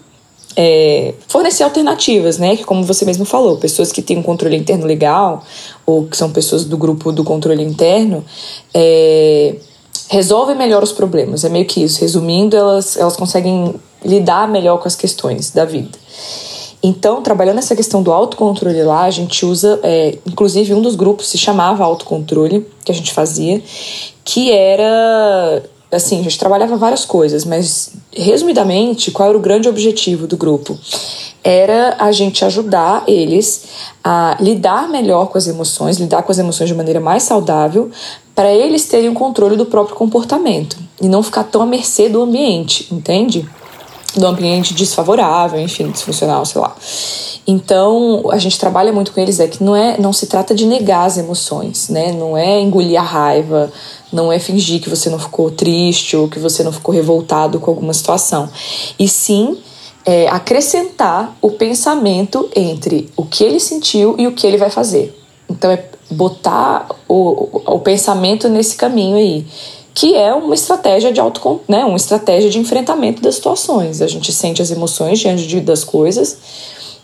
É, 0.54 1.14
fornecer 1.26 1.64
alternativas, 1.64 2.38
né? 2.38 2.56
Que 2.56 2.64
como 2.64 2.84
você 2.84 3.04
mesmo 3.04 3.24
falou, 3.24 3.56
pessoas 3.56 3.90
que 3.90 4.02
têm 4.02 4.18
um 4.18 4.22
controle 4.22 4.56
interno 4.56 4.86
legal 4.86 5.42
ou 5.84 6.06
que 6.06 6.16
são 6.16 6.30
pessoas 6.30 6.64
do 6.64 6.76
grupo 6.76 7.10
do 7.10 7.24
controle 7.24 7.62
interno, 7.62 8.24
é, 8.74 9.56
resolvem 10.12 10.54
melhor 10.54 10.82
os 10.82 10.92
problemas. 10.92 11.42
É 11.42 11.48
meio 11.48 11.64
que 11.64 11.82
isso. 11.82 12.02
Resumindo, 12.02 12.54
elas, 12.54 12.98
elas 12.98 13.16
conseguem 13.16 13.74
lidar 14.04 14.46
melhor 14.46 14.76
com 14.78 14.86
as 14.86 14.94
questões 14.94 15.50
da 15.50 15.64
vida. 15.64 15.98
Então, 16.82 17.22
trabalhando 17.22 17.60
essa 17.60 17.74
questão 17.74 18.02
do 18.02 18.12
autocontrole 18.12 18.82
lá, 18.82 19.04
a 19.04 19.10
gente 19.10 19.46
usa, 19.46 19.80
é, 19.82 20.18
inclusive 20.26 20.74
um 20.74 20.82
dos 20.82 20.96
grupos 20.96 21.28
se 21.28 21.38
chamava 21.38 21.82
autocontrole, 21.82 22.66
que 22.84 22.92
a 22.92 22.94
gente 22.94 23.12
fazia, 23.14 23.62
que 24.22 24.52
era, 24.52 25.62
assim, 25.92 26.20
a 26.20 26.22
gente 26.22 26.38
trabalhava 26.38 26.76
várias 26.76 27.04
coisas, 27.04 27.44
mas 27.44 27.90
resumidamente, 28.12 29.10
qual 29.10 29.28
era 29.28 29.38
o 29.38 29.40
grande 29.40 29.68
objetivo 29.68 30.26
do 30.26 30.36
grupo? 30.36 30.78
Era 31.44 31.96
a 31.98 32.10
gente 32.12 32.44
ajudar 32.44 33.04
eles 33.06 33.64
a 34.02 34.36
lidar 34.40 34.88
melhor 34.88 35.26
com 35.26 35.36
as 35.36 35.46
emoções, 35.46 35.98
lidar 35.98 36.22
com 36.22 36.32
as 36.32 36.38
emoções 36.38 36.68
de 36.68 36.74
maneira 36.74 37.00
mais 37.00 37.24
saudável, 37.24 37.90
para 38.34 38.50
eles 38.52 38.86
terem 38.86 39.10
o 39.10 39.14
controle 39.14 39.56
do 39.56 39.66
próprio 39.66 39.94
comportamento 39.94 40.78
e 41.00 41.08
não 41.08 41.22
ficar 41.22 41.44
tão 41.44 41.60
à 41.60 41.66
mercê 41.66 42.08
do 42.08 42.22
ambiente, 42.22 42.88
entende? 42.90 43.46
Do 44.16 44.26
ambiente 44.26 44.72
desfavorável, 44.72 45.60
enfim, 45.60 45.90
disfuncional, 45.90 46.44
sei 46.46 46.60
lá. 46.60 46.74
Então, 47.46 48.22
a 48.30 48.38
gente 48.38 48.58
trabalha 48.58 48.92
muito 48.92 49.12
com 49.12 49.20
eles 49.20 49.40
é 49.40 49.48
que 49.48 49.62
não 49.62 49.74
é, 49.74 49.98
não 49.98 50.12
se 50.12 50.26
trata 50.26 50.54
de 50.54 50.64
negar 50.64 51.06
as 51.06 51.18
emoções, 51.18 51.88
né? 51.88 52.12
Não 52.12 52.36
é 52.36 52.60
engolir 52.60 52.98
a 52.98 53.02
raiva, 53.02 53.72
não 54.12 54.32
é 54.32 54.38
fingir 54.38 54.80
que 54.80 54.90
você 54.90 55.08
não 55.08 55.18
ficou 55.18 55.50
triste 55.50 56.16
ou 56.16 56.28
que 56.28 56.38
você 56.38 56.62
não 56.62 56.72
ficou 56.72 56.94
revoltado 56.94 57.58
com 57.58 57.70
alguma 57.70 57.94
situação. 57.94 58.48
E 58.98 59.08
sim 59.08 59.58
é, 60.04 60.28
acrescentar 60.28 61.36
o 61.40 61.50
pensamento 61.50 62.48
entre 62.54 63.10
o 63.16 63.24
que 63.24 63.44
ele 63.44 63.60
sentiu 63.60 64.16
e 64.18 64.26
o 64.26 64.32
que 64.32 64.46
ele 64.46 64.56
vai 64.56 64.70
fazer. 64.70 65.18
Então 65.48 65.70
é 65.70 65.84
botar 66.10 66.88
o, 67.08 67.60
o, 67.66 67.78
pensamento 67.78 68.48
nesse 68.48 68.76
caminho 68.76 69.16
aí, 69.16 69.46
que 69.94 70.14
é 70.14 70.34
uma 70.34 70.54
estratégia 70.54 71.12
de 71.12 71.20
auto, 71.20 71.60
né, 71.68 71.84
uma 71.84 71.96
estratégia 71.96 72.50
de 72.50 72.58
enfrentamento 72.58 73.22
das 73.22 73.36
situações. 73.36 74.02
A 74.02 74.06
gente 74.06 74.32
sente 74.32 74.60
as 74.60 74.70
emoções 74.70 75.18
diante 75.18 75.60
das 75.60 75.84
coisas 75.84 76.36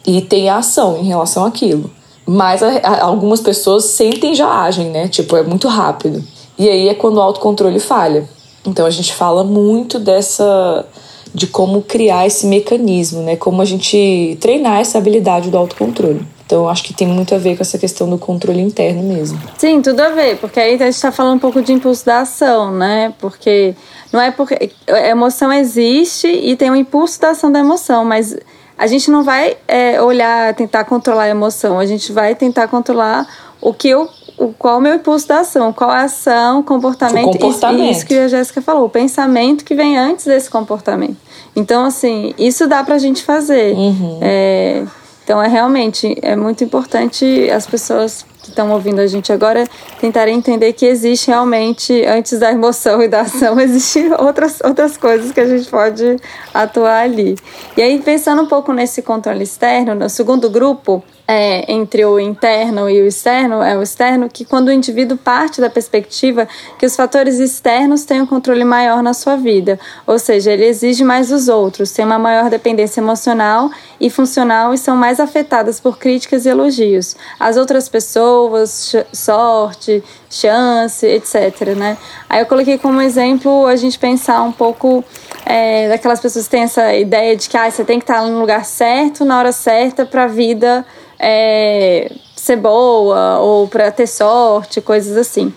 e 0.07 0.21
tem 0.21 0.49
a 0.49 0.59
ação 0.59 0.99
em 0.99 1.05
relação 1.05 1.45
àquilo. 1.45 1.91
Mas 2.27 2.63
a, 2.63 2.69
a, 2.79 3.05
algumas 3.05 3.41
pessoas 3.41 3.85
sentem 3.85 4.33
e 4.33 4.35
já 4.35 4.49
agem, 4.49 4.91
né? 4.91 5.09
Tipo, 5.09 5.37
é 5.37 5.43
muito 5.43 5.67
rápido. 5.69 6.23
E 6.59 6.69
aí 6.69 6.89
é 6.89 6.95
quando 6.95 7.19
o 7.19 7.21
autocontrole 7.21 7.79
falha. 7.79 8.29
Então 8.67 8.85
a 8.85 8.91
gente 8.91 9.15
fala 9.15 9.45
muito 9.45 9.99
dessa 9.99 10.87
de 11.35 11.47
como 11.47 11.83
criar 11.83 12.27
esse 12.27 12.47
mecanismo, 12.47 13.23
né? 13.23 13.37
Como 13.37 13.61
a 13.61 13.65
gente 13.65 14.37
treinar 14.41 14.81
essa 14.81 14.99
habilidade 14.99 15.51
do 15.51 15.59
autocontrole. 15.59 16.27
Então, 16.49 16.67
acho 16.67 16.83
que 16.83 16.95
tem 16.95 17.07
muito 17.07 17.35
a 17.35 17.39
ver 17.39 17.57
com 17.57 17.63
essa 17.63 17.77
questão 17.77 18.09
do 18.09 18.17
controle 18.17 18.63
interno 18.63 19.03
mesmo. 19.03 19.39
Sim, 19.59 19.83
tudo 19.83 20.01
a 20.01 20.09
ver, 20.09 20.39
porque 20.39 20.59
aí 20.59 20.77
a 20.77 20.79
gente 20.79 20.95
está 20.95 21.13
falando 21.13 21.37
um 21.37 21.39
pouco 21.39 21.61
de 21.61 21.75
impulso 21.75 22.07
da 22.07 22.21
ação, 22.21 22.73
né? 22.73 23.13
Porque 23.19 23.75
não 24.11 24.19
é 24.19 24.31
porque 24.31 24.71
a 24.89 25.09
emoção 25.09 25.53
existe 25.53 26.27
e 26.27 26.57
tem 26.57 26.71
um 26.71 26.77
impulso 26.77 27.21
da 27.21 27.31
ação 27.31 27.53
da 27.53 27.59
emoção, 27.59 28.03
mas 28.03 28.35
a 28.79 28.87
gente 28.87 29.11
não 29.11 29.23
vai 29.23 29.59
é, 29.69 30.01
olhar, 30.01 30.55
tentar 30.55 30.85
controlar 30.85 31.25
a 31.25 31.29
emoção, 31.29 31.79
a 31.79 31.85
gente 31.85 32.13
vai 32.13 32.35
tentar 32.35 32.67
controlar 32.69 33.27
o 33.61 33.75
que 33.75 33.91
eu 33.91 34.09
o, 34.39 34.53
qual 34.53 34.79
o 34.79 34.81
meu 34.81 34.95
impulso 34.95 35.27
da 35.27 35.41
ação, 35.41 35.73
qual 35.73 35.91
a 35.91 36.03
ação, 36.03 36.63
comportamento, 36.63 37.29
o 37.29 37.33
comportamento. 37.33 37.83
Isso, 37.83 37.99
isso 37.99 38.07
que 38.07 38.15
a 38.15 38.29
Jéssica 38.29 38.63
falou, 38.63 38.87
o 38.87 38.91
pensamento 38.91 39.65
que 39.65 39.75
vem 39.75 39.99
antes 39.99 40.25
desse 40.25 40.49
comportamento. 40.49 41.17
Então, 41.55 41.85
assim, 41.85 42.35
isso 42.39 42.67
dá 42.67 42.85
pra 42.85 42.99
gente 42.99 43.23
fazer. 43.25 43.75
Uhum. 43.75 44.19
É, 44.21 44.85
então, 45.25 45.43
é 45.43 45.49
realmente 45.49 46.17
é 46.23 46.35
muito 46.37 46.65
importante 46.65 47.51
as 47.51 47.67
pessoas 47.67 48.25
que 48.43 48.49
estão 48.49 48.71
ouvindo 48.71 49.01
a 49.01 49.07
gente 49.07 49.31
agora 49.31 49.65
tentarem 50.01 50.35
entender 50.35 50.73
que 50.73 50.87
existe 50.87 51.27
realmente, 51.29 52.03
antes 52.07 52.39
da 52.39 52.51
emoção 52.51 53.03
e 53.03 53.09
da 53.09 53.23
ação, 53.23 53.59
existem 53.61 54.11
outras, 54.15 54.61
outras 54.65 54.97
coisas 54.97 55.33
que 55.33 55.41
a 55.41 55.47
gente 55.47 55.69
pode 55.69 56.17
atuar 56.55 57.03
ali. 57.03 57.37
E 57.77 57.83
aí, 57.83 57.99
pensando 58.01 58.41
um 58.41 58.47
pouco 58.47 58.73
nesse 58.73 59.03
controle 59.03 59.43
externo, 59.43 59.95
no 59.95 60.09
segundo 60.09 60.49
grupo, 60.49 61.03
é, 61.31 61.71
entre 61.71 62.03
o 62.07 62.19
interno 62.19 62.89
e 62.89 63.03
o 63.03 63.07
externo 63.07 63.63
é 63.63 63.77
o 63.77 63.83
externo, 63.83 64.31
que 64.31 64.47
quando 64.47 64.69
o 64.69 64.73
indivíduo 64.73 65.19
parte 65.19 65.61
da 65.61 65.69
perspectiva 65.69 66.49
que 66.79 66.87
os 66.87 66.97
fatores 66.97 67.39
externos 67.39 68.07
têm 68.07 68.23
um 68.23 68.27
controle 68.27 68.65
maior 68.65 69.03
na 69.03 69.13
sua 69.13 69.37
vida, 69.37 69.79
ou 70.07 70.19
seja, 70.19 70.53
ele 70.53 70.65
exige 70.65 71.05
mais 71.05 71.29
dos 71.29 71.49
outros, 71.49 71.93
tem 71.93 72.07
uma 72.07 72.19
maior 72.19 72.49
dependência 72.49 73.03
emocional 73.03 73.71
e 74.01 74.09
funcional 74.09 74.73
e 74.73 74.79
são 74.79 74.97
mais 74.97 75.21
afetadas 75.21 75.79
por 75.79 75.99
críticas 75.99 76.47
e 76.47 76.49
elogios. 76.49 77.15
As 77.39 77.59
outras 77.59 77.91
pessoas, 77.91 78.95
sorte, 79.13 80.03
chance, 80.31 81.07
etc. 81.07 81.75
Né? 81.77 81.97
Aí 82.29 82.41
eu 82.41 82.47
coloquei 82.47 82.79
como 82.79 83.01
exemplo 83.01 83.67
a 83.67 83.77
gente 83.77 83.99
pensar 83.99 84.43
um 84.43 84.53
pouco 84.53 85.05
é, 85.45 85.89
daquelas 85.89 86.21
pessoas 86.21 86.45
que 86.45 86.51
têm 86.51 86.63
essa 86.63 86.95
ideia 86.95 87.37
de 87.37 87.49
que 87.49 87.57
ah, 87.57 87.71
você 87.71 87.85
tem 87.85 87.99
que 87.99 88.05
estar 88.05 88.23
no 88.23 88.39
lugar 88.39 88.65
certo, 88.65 89.25
na 89.25 89.39
hora 89.39 89.53
certa 89.53 90.05
para 90.05 90.25
a 90.25 90.27
vida 90.27 90.85
é, 91.19 92.13
ser 92.37 92.57
boa 92.57 93.39
ou 93.41 93.67
para 93.67 93.91
ter 93.91 94.07
sorte, 94.07 94.81
coisas 94.81 95.17
assim. 95.17 95.53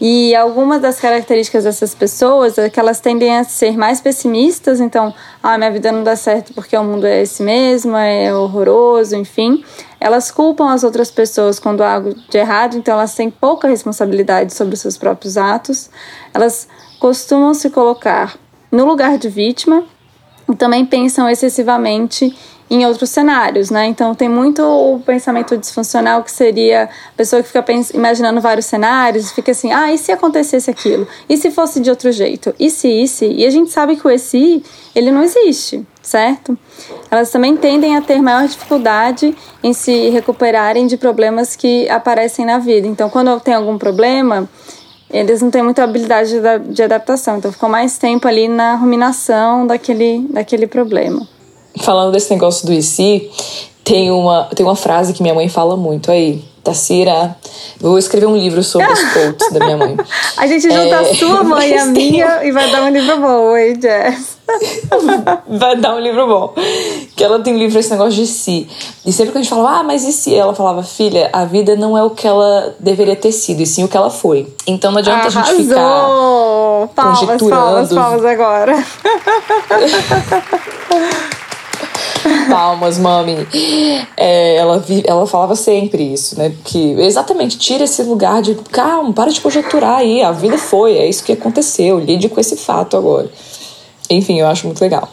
E 0.00 0.34
algumas 0.34 0.80
das 0.80 1.00
características 1.00 1.64
dessas 1.64 1.94
pessoas 1.94 2.56
é 2.56 2.70
que 2.70 2.78
elas 2.78 3.00
tendem 3.00 3.36
a 3.36 3.42
ser 3.42 3.76
mais 3.76 4.00
pessimistas, 4.00 4.80
então, 4.80 5.12
ah, 5.42 5.58
minha 5.58 5.72
vida 5.72 5.90
não 5.90 6.04
dá 6.04 6.14
certo 6.14 6.54
porque 6.54 6.76
o 6.76 6.84
mundo 6.84 7.04
é 7.04 7.22
esse 7.22 7.42
mesmo, 7.42 7.96
é 7.96 8.32
horroroso, 8.32 9.16
enfim. 9.16 9.64
Elas 10.00 10.30
culpam 10.30 10.70
as 10.70 10.84
outras 10.84 11.10
pessoas 11.10 11.58
quando 11.58 11.82
há 11.82 11.94
algo 11.94 12.14
de 12.14 12.38
errado, 12.38 12.76
então 12.76 12.94
elas 12.94 13.14
têm 13.14 13.28
pouca 13.28 13.66
responsabilidade 13.66 14.54
sobre 14.54 14.74
os 14.74 14.80
seus 14.80 14.96
próprios 14.96 15.36
atos. 15.36 15.90
Elas 16.32 16.68
costumam 17.00 17.52
se 17.52 17.68
colocar 17.68 18.36
no 18.70 18.84
lugar 18.84 19.18
de 19.18 19.28
vítima 19.28 19.84
também 20.54 20.84
pensam 20.84 21.28
excessivamente 21.28 22.34
em 22.70 22.84
outros 22.84 23.10
cenários, 23.10 23.70
né? 23.70 23.86
Então 23.86 24.14
tem 24.14 24.28
muito 24.28 24.62
o 24.62 25.00
pensamento 25.00 25.56
disfuncional 25.56 26.22
que 26.22 26.30
seria 26.30 26.84
a 26.84 27.16
pessoa 27.16 27.42
que 27.42 27.48
fica 27.48 27.64
imaginando 27.94 28.40
vários 28.40 28.66
cenários, 28.66 29.32
fica 29.32 29.52
assim, 29.52 29.72
ah, 29.72 29.92
e 29.92 29.96
se 29.96 30.12
acontecesse 30.12 30.70
aquilo? 30.70 31.06
E 31.28 31.36
se 31.36 31.50
fosse 31.50 31.80
de 31.80 31.88
outro 31.88 32.12
jeito? 32.12 32.54
E 32.58 32.70
se, 32.70 32.88
e 32.88 33.08
se? 33.08 33.26
E 33.26 33.46
a 33.46 33.50
gente 33.50 33.70
sabe 33.70 33.96
que 33.96 34.06
o 34.06 34.10
esse, 34.10 34.62
ele 34.94 35.10
não 35.10 35.22
existe, 35.22 35.86
certo? 36.02 36.58
Elas 37.10 37.30
também 37.30 37.56
tendem 37.56 37.96
a 37.96 38.02
ter 38.02 38.20
maior 38.20 38.46
dificuldade 38.46 39.34
em 39.62 39.72
se 39.72 40.10
recuperarem 40.10 40.86
de 40.86 40.96
problemas 40.98 41.56
que 41.56 41.88
aparecem 41.88 42.44
na 42.44 42.58
vida. 42.58 42.86
Então, 42.86 43.08
quando 43.08 43.40
tem 43.40 43.54
algum 43.54 43.78
problema, 43.78 44.48
eles 45.10 45.42
não 45.42 45.50
têm 45.50 45.62
muita 45.62 45.84
habilidade 45.84 46.34
de 46.70 46.82
adaptação, 46.82 47.38
então 47.38 47.52
ficam 47.52 47.68
mais 47.68 47.98
tempo 47.98 48.26
ali 48.28 48.48
na 48.48 48.74
ruminação 48.76 49.66
daquele, 49.66 50.26
daquele 50.30 50.66
problema 50.66 51.26
falando 51.78 52.12
desse 52.12 52.30
negócio 52.30 52.66
do 52.66 52.72
IC, 52.72 53.30
tem 53.84 54.10
uma, 54.10 54.44
tem 54.54 54.64
uma 54.64 54.76
frase 54.76 55.12
que 55.12 55.22
minha 55.22 55.34
mãe 55.34 55.48
fala 55.48 55.76
muito 55.76 56.10
aí. 56.10 56.44
Tacira, 56.62 57.36
vou 57.80 57.98
escrever 57.98 58.26
um 58.26 58.36
livro 58.36 58.62
sobre 58.62 58.92
os 58.92 59.02
quotes 59.12 59.52
da 59.52 59.64
minha 59.64 59.76
mãe. 59.76 59.96
A 60.36 60.46
gente 60.46 60.62
junta 60.62 60.76
é, 60.78 61.10
a 61.10 61.14
sua 61.14 61.42
mãe 61.42 61.70
e 61.70 61.78
a 61.78 61.86
minha 61.86 62.44
e 62.44 62.52
vai 62.52 62.70
dar 62.70 62.82
um 62.82 62.90
livro 62.90 63.16
bom, 63.20 63.56
hein, 63.56 63.78
Jess? 63.80 64.38
vai 65.58 65.76
dar 65.76 65.94
um 65.94 66.00
livro 66.00 66.26
bom. 66.26 66.54
Que 67.14 67.22
ela 67.22 67.38
tem 67.40 67.54
um 67.54 67.58
livro 67.58 67.78
esse 67.78 67.90
negócio 67.90 68.12
de 68.12 68.26
si. 68.26 68.68
E 69.04 69.12
sempre 69.12 69.32
que 69.32 69.38
a 69.38 69.42
gente 69.42 69.50
falava, 69.50 69.80
ah, 69.80 69.82
mas 69.82 70.04
e 70.04 70.12
se? 70.12 70.34
Ela 70.34 70.54
falava, 70.54 70.82
filha, 70.82 71.30
a 71.32 71.44
vida 71.44 71.76
não 71.76 71.96
é 71.96 72.02
o 72.02 72.10
que 72.10 72.26
ela 72.26 72.74
deveria 72.78 73.16
ter 73.16 73.32
sido, 73.32 73.60
e 73.60 73.66
sim 73.66 73.84
o 73.84 73.88
que 73.88 73.96
ela 73.96 74.10
foi. 74.10 74.52
Então 74.66 74.90
não 74.90 74.98
adianta 74.98 75.28
Arrasou. 75.28 75.42
a 75.42 75.46
gente 75.46 75.68
ficar 75.68 76.06
palmas, 76.94 77.18
conjecturando. 77.18 77.50
Palmas, 77.50 77.92
palmas 77.92 78.24
agora. 78.24 78.84
Palmas, 82.48 82.98
mami. 82.98 83.46
É, 84.16 84.56
ela, 84.56 84.84
ela 85.04 85.26
falava 85.26 85.54
sempre 85.54 86.12
isso, 86.12 86.38
né? 86.38 86.52
Que 86.64 86.92
exatamente, 87.00 87.58
tira 87.58 87.84
esse 87.84 88.02
lugar 88.02 88.42
de 88.42 88.54
calma, 88.70 89.12
para 89.12 89.30
de 89.30 89.40
conjecturar 89.40 89.98
aí, 89.98 90.22
a 90.22 90.32
vida 90.32 90.58
foi, 90.58 90.96
é 90.96 91.08
isso 91.08 91.24
que 91.24 91.32
aconteceu, 91.32 91.98
lide 91.98 92.28
com 92.28 92.40
esse 92.40 92.56
fato 92.56 92.96
agora. 92.96 93.30
Enfim, 94.10 94.40
eu 94.40 94.46
acho 94.46 94.66
muito 94.66 94.80
legal. 94.80 95.08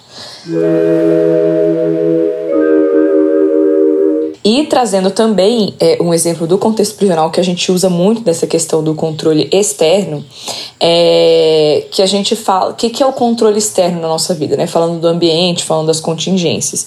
E 4.45 4.63
trazendo 4.67 5.09
também 5.09 5.73
é, 5.79 5.97
um 5.99 6.13
exemplo 6.13 6.45
do 6.45 6.59
contexto 6.59 6.95
prisional 6.97 7.31
que 7.31 7.39
a 7.39 7.43
gente 7.43 7.71
usa 7.71 7.89
muito 7.89 8.21
dessa 8.21 8.45
questão 8.45 8.83
do 8.83 8.93
controle 8.93 9.49
externo, 9.51 10.23
é, 10.79 11.87
que 11.89 12.03
a 12.03 12.05
gente 12.05 12.35
fala, 12.35 12.69
o 12.69 12.75
que, 12.75 12.91
que 12.91 13.01
é 13.01 13.05
o 13.07 13.11
controle 13.11 13.57
externo 13.57 13.99
na 13.99 14.07
nossa 14.07 14.35
vida, 14.35 14.55
né? 14.55 14.67
Falando 14.67 15.01
do 15.01 15.07
ambiente, 15.07 15.63
falando 15.63 15.87
das 15.87 15.99
contingências. 15.99 16.85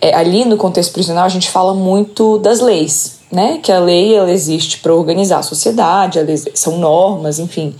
É, 0.00 0.14
ali 0.14 0.44
no 0.44 0.56
contexto 0.56 0.92
prisional 0.92 1.24
a 1.24 1.28
gente 1.28 1.50
fala 1.50 1.74
muito 1.74 2.38
das 2.38 2.60
leis, 2.60 3.18
né? 3.32 3.58
Que 3.60 3.72
a 3.72 3.80
lei 3.80 4.14
ela 4.14 4.30
existe 4.30 4.78
para 4.78 4.94
organizar 4.94 5.38
a 5.38 5.42
sociedade, 5.42 6.20
são 6.54 6.78
normas, 6.78 7.40
enfim. 7.40 7.74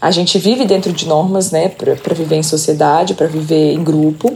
A 0.00 0.10
gente 0.10 0.38
vive 0.38 0.64
dentro 0.64 0.90
de 0.90 1.06
normas, 1.06 1.50
né? 1.50 1.68
Para 1.68 2.14
viver 2.14 2.36
em 2.36 2.42
sociedade, 2.42 3.12
para 3.12 3.26
viver 3.26 3.74
em 3.74 3.84
grupo. 3.84 4.32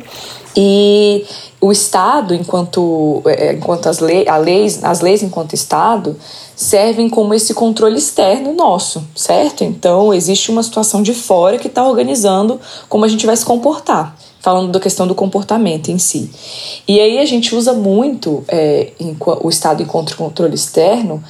E 0.55 1.25
o 1.65 1.73
Estado, 1.73 2.35
enquanto, 2.35 3.23
é, 3.25 3.47
é, 3.47 3.53
enquanto 3.55 3.89
as, 3.89 3.99
leis, 3.99 4.29
a 4.29 4.37
leis, 4.37 4.85
as 4.85 5.01
leis 5.01 5.23
enquanto 5.23 5.55
Estado, 5.55 6.15
servem 6.55 7.09
como 7.09 7.33
esse 7.33 7.55
controle 7.55 7.97
externo 7.97 8.53
nosso, 8.53 9.03
certo? 9.17 9.65
Então, 9.65 10.13
existe 10.13 10.51
uma 10.51 10.63
situação 10.63 11.03
de 11.03 11.15
fora 11.15 11.57
que 11.57 11.69
está 11.69 11.83
organizando 11.89 12.61
como 12.87 13.07
a 13.07 13.09
gente 13.09 13.25
vai 13.25 13.35
se 13.35 13.47
comportar, 13.47 14.15
falando 14.41 14.73
da 14.73 14.79
questão 14.79 15.07
do 15.07 15.15
comportamento 15.15 15.91
em 15.91 15.97
si. 15.97 16.31
E 16.87 17.01
aí 17.01 17.19
a 17.19 17.25
gente 17.25 17.55
usa 17.55 17.73
muito 17.73 18.45
é, 18.47 18.93
o 19.43 19.49
Estado 19.49 19.83
enquanto 19.83 20.19
controle 20.19 20.55
externo, 20.55 21.25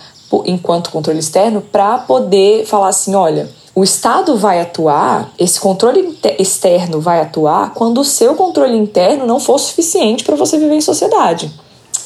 enquanto 0.46 0.90
controle 0.90 1.20
externo, 1.20 1.60
para 1.60 1.98
poder 1.98 2.66
falar 2.66 2.88
assim, 2.88 3.14
olha 3.14 3.48
o 3.74 3.82
Estado 3.82 4.36
vai 4.36 4.60
atuar, 4.60 5.32
esse 5.38 5.58
controle 5.58 6.16
externo 6.38 7.00
vai 7.00 7.20
atuar 7.20 7.74
quando 7.74 8.00
o 8.00 8.04
seu 8.04 8.34
controle 8.34 8.76
interno 8.76 9.26
não 9.26 9.40
for 9.40 9.58
suficiente 9.58 10.22
para 10.22 10.36
você 10.36 10.56
viver 10.56 10.76
em 10.76 10.80
sociedade. 10.80 11.50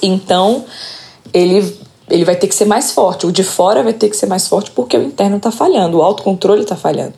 Então, 0.02 0.64
ele, 1.32 1.76
ele 2.08 2.24
vai 2.24 2.36
ter 2.36 2.46
que 2.46 2.54
ser 2.54 2.64
mais 2.64 2.92
forte. 2.92 3.26
O 3.26 3.32
de 3.32 3.44
fora 3.44 3.82
vai 3.82 3.92
ter 3.92 4.08
que 4.08 4.16
ser 4.16 4.26
mais 4.26 4.48
forte 4.48 4.70
porque 4.70 4.96
o 4.96 5.02
interno 5.02 5.36
está 5.36 5.50
falhando, 5.50 5.98
o 5.98 6.02
autocontrole 6.02 6.62
está 6.62 6.74
falhando. 6.74 7.12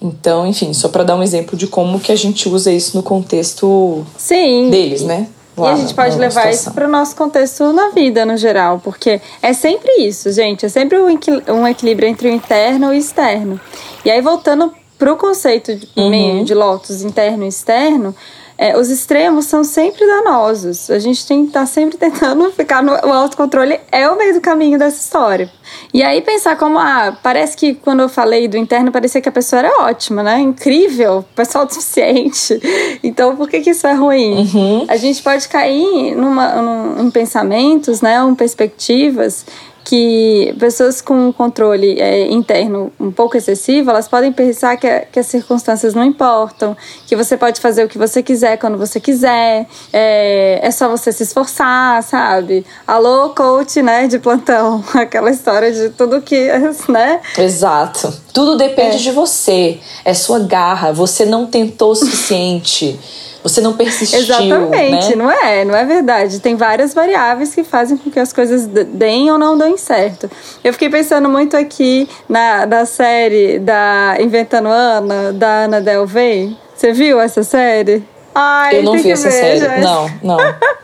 Então, 0.00 0.46
enfim, 0.46 0.72
só 0.72 0.88
para 0.88 1.04
dar 1.04 1.16
um 1.16 1.22
exemplo 1.22 1.54
de 1.54 1.66
como 1.66 2.00
que 2.00 2.10
a 2.10 2.16
gente 2.16 2.48
usa 2.48 2.72
isso 2.72 2.96
no 2.96 3.02
contexto 3.02 4.04
Sim. 4.16 4.70
deles, 4.70 5.02
né? 5.02 5.28
E 5.58 5.66
a 5.66 5.76
gente 5.76 5.94
pode 5.94 6.16
levar 6.16 6.30
situação. 6.30 6.50
isso 6.50 6.70
para 6.72 6.86
o 6.86 6.90
nosso 6.90 7.14
contexto 7.16 7.72
na 7.72 7.90
vida, 7.90 8.24
no 8.24 8.36
geral, 8.36 8.80
porque 8.82 9.20
é 9.42 9.52
sempre 9.52 9.92
isso, 10.02 10.30
gente. 10.32 10.64
É 10.64 10.68
sempre 10.68 10.98
um 10.98 11.66
equilíbrio 11.66 12.08
entre 12.08 12.28
o 12.28 12.32
interno 12.32 12.86
e 12.86 12.96
o 12.96 12.98
externo. 12.98 13.60
E 14.04 14.10
aí, 14.10 14.20
voltando 14.20 14.72
para 14.98 15.12
o 15.12 15.16
conceito 15.16 15.74
de, 15.74 15.88
uhum. 15.96 16.44
de 16.44 16.54
lotus 16.54 17.02
interno 17.02 17.44
e 17.44 17.48
externo, 17.48 18.14
é, 18.60 18.76
os 18.76 18.90
extremos 18.90 19.46
são 19.46 19.64
sempre 19.64 20.06
danosos. 20.06 20.90
A 20.90 20.98
gente 20.98 21.26
tem 21.26 21.44
que 21.44 21.48
estar 21.48 21.60
tá 21.60 21.66
sempre 21.66 21.96
tentando 21.96 22.52
ficar 22.52 22.82
no 22.82 22.92
o 22.92 23.10
autocontrole 23.10 23.80
é 23.90 24.06
o 24.06 24.18
meio 24.18 24.34
do 24.34 24.40
caminho 24.42 24.78
dessa 24.78 25.00
história. 25.00 25.50
E 25.94 26.02
aí 26.02 26.20
pensar 26.20 26.58
como, 26.58 26.78
ah, 26.78 27.16
parece 27.22 27.56
que 27.56 27.74
quando 27.74 28.00
eu 28.00 28.08
falei 28.08 28.48
do 28.48 28.58
interno, 28.58 28.92
parecia 28.92 29.18
que 29.18 29.28
a 29.30 29.32
pessoa 29.32 29.60
era 29.60 29.84
ótima, 29.84 30.22
né? 30.22 30.38
Incrível, 30.40 31.24
pessoal 31.34 31.66
suficiente. 31.70 32.60
Então, 33.02 33.34
por 33.34 33.48
que, 33.48 33.60
que 33.60 33.70
isso 33.70 33.86
é 33.86 33.94
ruim? 33.94 34.40
Uhum. 34.40 34.84
A 34.88 34.96
gente 34.96 35.22
pode 35.22 35.48
cair 35.48 36.14
numa, 36.14 36.60
num, 36.60 37.06
em 37.06 37.10
pensamentos, 37.10 38.02
né? 38.02 38.18
Em 38.18 38.34
perspectivas 38.34 39.46
que 39.84 40.54
pessoas 40.58 41.00
com 41.00 41.32
controle 41.32 42.00
é, 42.00 42.30
interno 42.30 42.92
um 42.98 43.10
pouco 43.10 43.36
excessivo, 43.36 43.90
elas 43.90 44.08
podem 44.08 44.32
pensar 44.32 44.76
que, 44.76 44.88
que, 45.12 45.18
as 45.18 45.26
circunstâncias 45.26 45.94
não 45.94 46.04
importam, 46.04 46.76
que 47.06 47.16
você 47.16 47.36
pode 47.36 47.60
fazer 47.60 47.84
o 47.84 47.88
que 47.88 47.98
você 47.98 48.22
quiser 48.22 48.56
quando 48.56 48.78
você 48.78 49.00
quiser, 49.00 49.66
é, 49.92 50.60
é 50.62 50.70
só 50.70 50.88
você 50.88 51.12
se 51.12 51.22
esforçar, 51.22 52.02
sabe? 52.02 52.64
Alô, 52.86 53.30
coach, 53.30 53.82
né, 53.82 54.06
de 54.06 54.18
plantão, 54.18 54.84
aquela 54.94 55.30
história 55.30 55.72
de 55.72 55.90
tudo 55.90 56.20
que, 56.20 56.48
né? 56.88 57.20
Exato. 57.38 58.12
Tudo 58.32 58.56
depende 58.56 58.96
é. 58.96 58.98
de 58.98 59.10
você, 59.10 59.80
é 60.04 60.14
sua 60.14 60.38
garra, 60.40 60.92
você 60.92 61.24
não 61.24 61.46
tentou 61.46 61.92
o 61.92 61.96
suficiente. 61.96 62.98
Você 63.42 63.60
não 63.60 63.72
persistiu. 63.72 64.18
Exatamente, 64.18 65.10
né? 65.10 65.16
não 65.16 65.30
é, 65.30 65.64
não 65.64 65.74
é 65.74 65.84
verdade. 65.84 66.40
Tem 66.40 66.56
várias 66.56 66.92
variáveis 66.92 67.54
que 67.54 67.64
fazem 67.64 67.96
com 67.96 68.10
que 68.10 68.20
as 68.20 68.32
coisas 68.32 68.66
deem 68.66 69.30
ou 69.30 69.38
não 69.38 69.56
deem 69.56 69.76
certo. 69.76 70.30
Eu 70.62 70.72
fiquei 70.72 70.90
pensando 70.90 71.28
muito 71.28 71.56
aqui 71.56 72.08
na, 72.28 72.66
na 72.66 72.84
série 72.84 73.58
da 73.58 74.16
Inventando 74.20 74.68
Ana, 74.68 75.32
da 75.32 75.64
Ana 75.64 75.80
Del 75.80 76.04
Rey. 76.04 76.56
Você 76.74 76.92
viu 76.92 77.20
essa 77.20 77.42
série? 77.42 78.04
Ai, 78.34 78.78
eu 78.78 78.82
não 78.84 78.96
vi 78.96 79.10
essa 79.10 79.28
ver, 79.28 79.32
série. 79.32 79.58
Já. 79.58 79.78
Não, 79.78 80.10
não. 80.22 80.38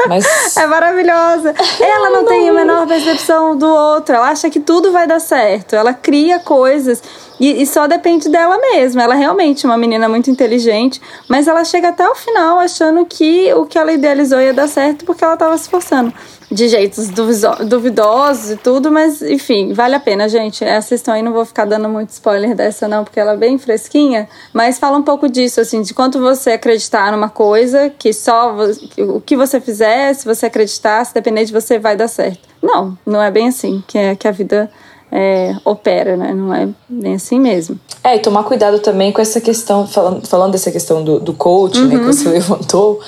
Mas... 0.08 0.26
É 0.56 0.66
maravilhosa. 0.66 1.54
Ela 1.80 2.10
não, 2.10 2.22
não 2.22 2.28
tem 2.28 2.48
a 2.48 2.52
menor 2.52 2.86
percepção 2.86 3.56
do 3.56 3.66
outro. 3.66 4.14
Ela 4.14 4.30
acha 4.30 4.50
que 4.50 4.60
tudo 4.60 4.90
vai 4.90 5.06
dar 5.06 5.20
certo. 5.20 5.76
Ela 5.76 5.94
cria 5.94 6.38
coisas. 6.38 7.02
E, 7.38 7.62
e, 7.62 7.66
só 7.66 7.86
depende 7.86 8.28
dela 8.28 8.58
mesma. 8.58 9.02
Ela 9.02 9.14
é 9.14 9.18
realmente 9.18 9.66
uma 9.66 9.76
menina 9.76 10.08
muito 10.08 10.30
inteligente, 10.30 11.00
mas 11.28 11.46
ela 11.46 11.64
chega 11.64 11.88
até 11.88 12.08
o 12.08 12.14
final 12.14 12.58
achando 12.58 13.04
que 13.04 13.52
o 13.54 13.66
que 13.66 13.78
ela 13.78 13.92
idealizou 13.92 14.40
ia 14.40 14.54
dar 14.54 14.68
certo 14.68 15.04
porque 15.04 15.22
ela 15.22 15.34
estava 15.34 15.56
se 15.56 15.64
esforçando 15.64 16.12
de 16.50 16.68
jeitos 16.68 17.08
duvidosos 17.08 18.52
e 18.52 18.56
tudo, 18.56 18.90
mas 18.90 19.20
enfim, 19.20 19.72
vale 19.72 19.94
a 19.94 20.00
pena, 20.00 20.28
gente. 20.28 20.64
Assistam 20.64 21.14
aí, 21.14 21.22
não 21.22 21.32
vou 21.32 21.44
ficar 21.44 21.64
dando 21.64 21.88
muito 21.88 22.10
spoiler 22.10 22.54
dessa 22.54 22.86
não, 22.86 23.04
porque 23.04 23.18
ela 23.18 23.32
é 23.32 23.36
bem 23.36 23.58
fresquinha, 23.58 24.28
mas 24.52 24.78
fala 24.78 24.96
um 24.96 25.02
pouco 25.02 25.28
disso, 25.28 25.60
assim, 25.60 25.82
de 25.82 25.92
quanto 25.92 26.20
você 26.20 26.52
acreditar 26.52 27.10
numa 27.10 27.28
coisa, 27.28 27.90
que 27.90 28.12
só 28.12 28.56
o 28.98 29.20
que 29.20 29.36
você 29.36 29.60
fizer, 29.60 30.14
se 30.14 30.24
você 30.24 30.46
acreditar, 30.46 31.04
se 31.04 31.12
depender 31.12 31.44
de 31.44 31.52
você, 31.52 31.78
vai 31.78 31.96
dar 31.96 32.08
certo. 32.08 32.46
Não, 32.62 32.96
não 33.04 33.22
é 33.22 33.30
bem 33.30 33.48
assim 33.48 33.82
que, 33.86 33.98
é, 33.98 34.14
que 34.14 34.26
a 34.26 34.30
vida 34.30 34.70
é, 35.10 35.54
opera, 35.64 36.16
né? 36.16 36.32
Não 36.34 36.52
é 36.52 36.68
bem 36.88 37.14
assim 37.14 37.40
mesmo. 37.40 37.78
É, 38.02 38.16
e 38.16 38.18
tomar 38.18 38.44
cuidado 38.44 38.78
também 38.80 39.12
com 39.12 39.20
essa 39.20 39.40
questão, 39.40 39.86
falando, 39.86 40.26
falando 40.26 40.52
dessa 40.52 40.70
questão 40.70 41.02
do, 41.02 41.18
do 41.20 41.32
coach, 41.32 41.78
uhum. 41.78 41.86
né, 41.86 41.96
que 41.96 42.04
uhum. 42.04 42.12
você 42.12 42.28
levantou, 42.30 43.00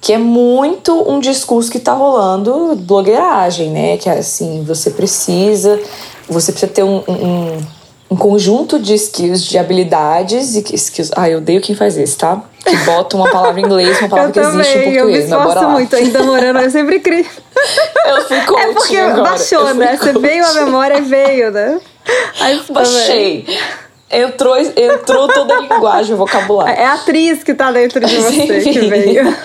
que 0.00 0.12
é 0.12 0.18
muito 0.18 0.92
um 1.10 1.18
discurso 1.18 1.70
que 1.70 1.78
tá 1.78 1.92
rolando 1.92 2.76
blogueiragem, 2.76 3.70
né? 3.70 3.96
Que 3.96 4.08
é 4.08 4.18
assim, 4.18 4.62
você 4.64 4.90
precisa, 4.90 5.80
você 6.28 6.52
precisa 6.52 6.72
ter 6.72 6.82
um, 6.82 7.02
um, 7.08 7.58
um 8.10 8.16
conjunto 8.16 8.78
de 8.78 8.94
skills, 8.94 9.42
de 9.42 9.58
habilidades 9.58 10.54
e 10.54 10.74
skills. 10.74 11.10
Ah, 11.16 11.28
eu 11.28 11.38
odeio 11.38 11.60
quem 11.60 11.74
faz 11.74 11.96
isso, 11.96 12.18
tá? 12.18 12.40
Que 12.64 12.76
bota 12.78 13.16
uma 13.16 13.30
palavra 13.30 13.60
em 13.60 13.64
inglês, 13.64 13.98
uma 14.00 14.08
palavra 14.08 14.30
eu 14.30 14.32
que 14.32 14.40
também, 14.40 14.60
existe 14.60 14.78
em 14.78 14.82
português. 14.82 15.30
Eu 15.30 15.38
me 15.38 15.46
esforço 15.46 15.68
muito, 15.70 15.96
ainda 15.96 16.22
morando, 16.22 16.60
eu 16.60 16.70
sempre 16.70 17.00
crio. 17.00 17.26
Eu 18.06 18.22
fui 18.22 18.36
É 18.36 18.72
porque 18.72 18.96
agora. 18.96 19.30
baixou, 19.30 19.74
né? 19.74 19.96
Você 19.96 20.12
veio 20.12 20.46
a 20.46 20.52
memória 20.52 20.98
e 20.98 21.00
veio, 21.00 21.50
né? 21.50 21.80
Aí, 22.38 22.62
Baixei. 22.70 23.42
Também. 23.42 23.58
Entrou, 24.08 24.56
entrou 24.56 25.26
toda 25.26 25.56
a 25.56 25.60
linguagem, 25.62 26.14
o 26.14 26.16
vocabulário. 26.16 26.80
É 26.80 26.84
a 26.84 26.94
atriz 26.94 27.42
que 27.42 27.52
tá 27.52 27.72
dentro 27.72 27.98
de 27.98 28.14
você 28.14 28.60
que 28.60 28.80
veio. 28.88 29.36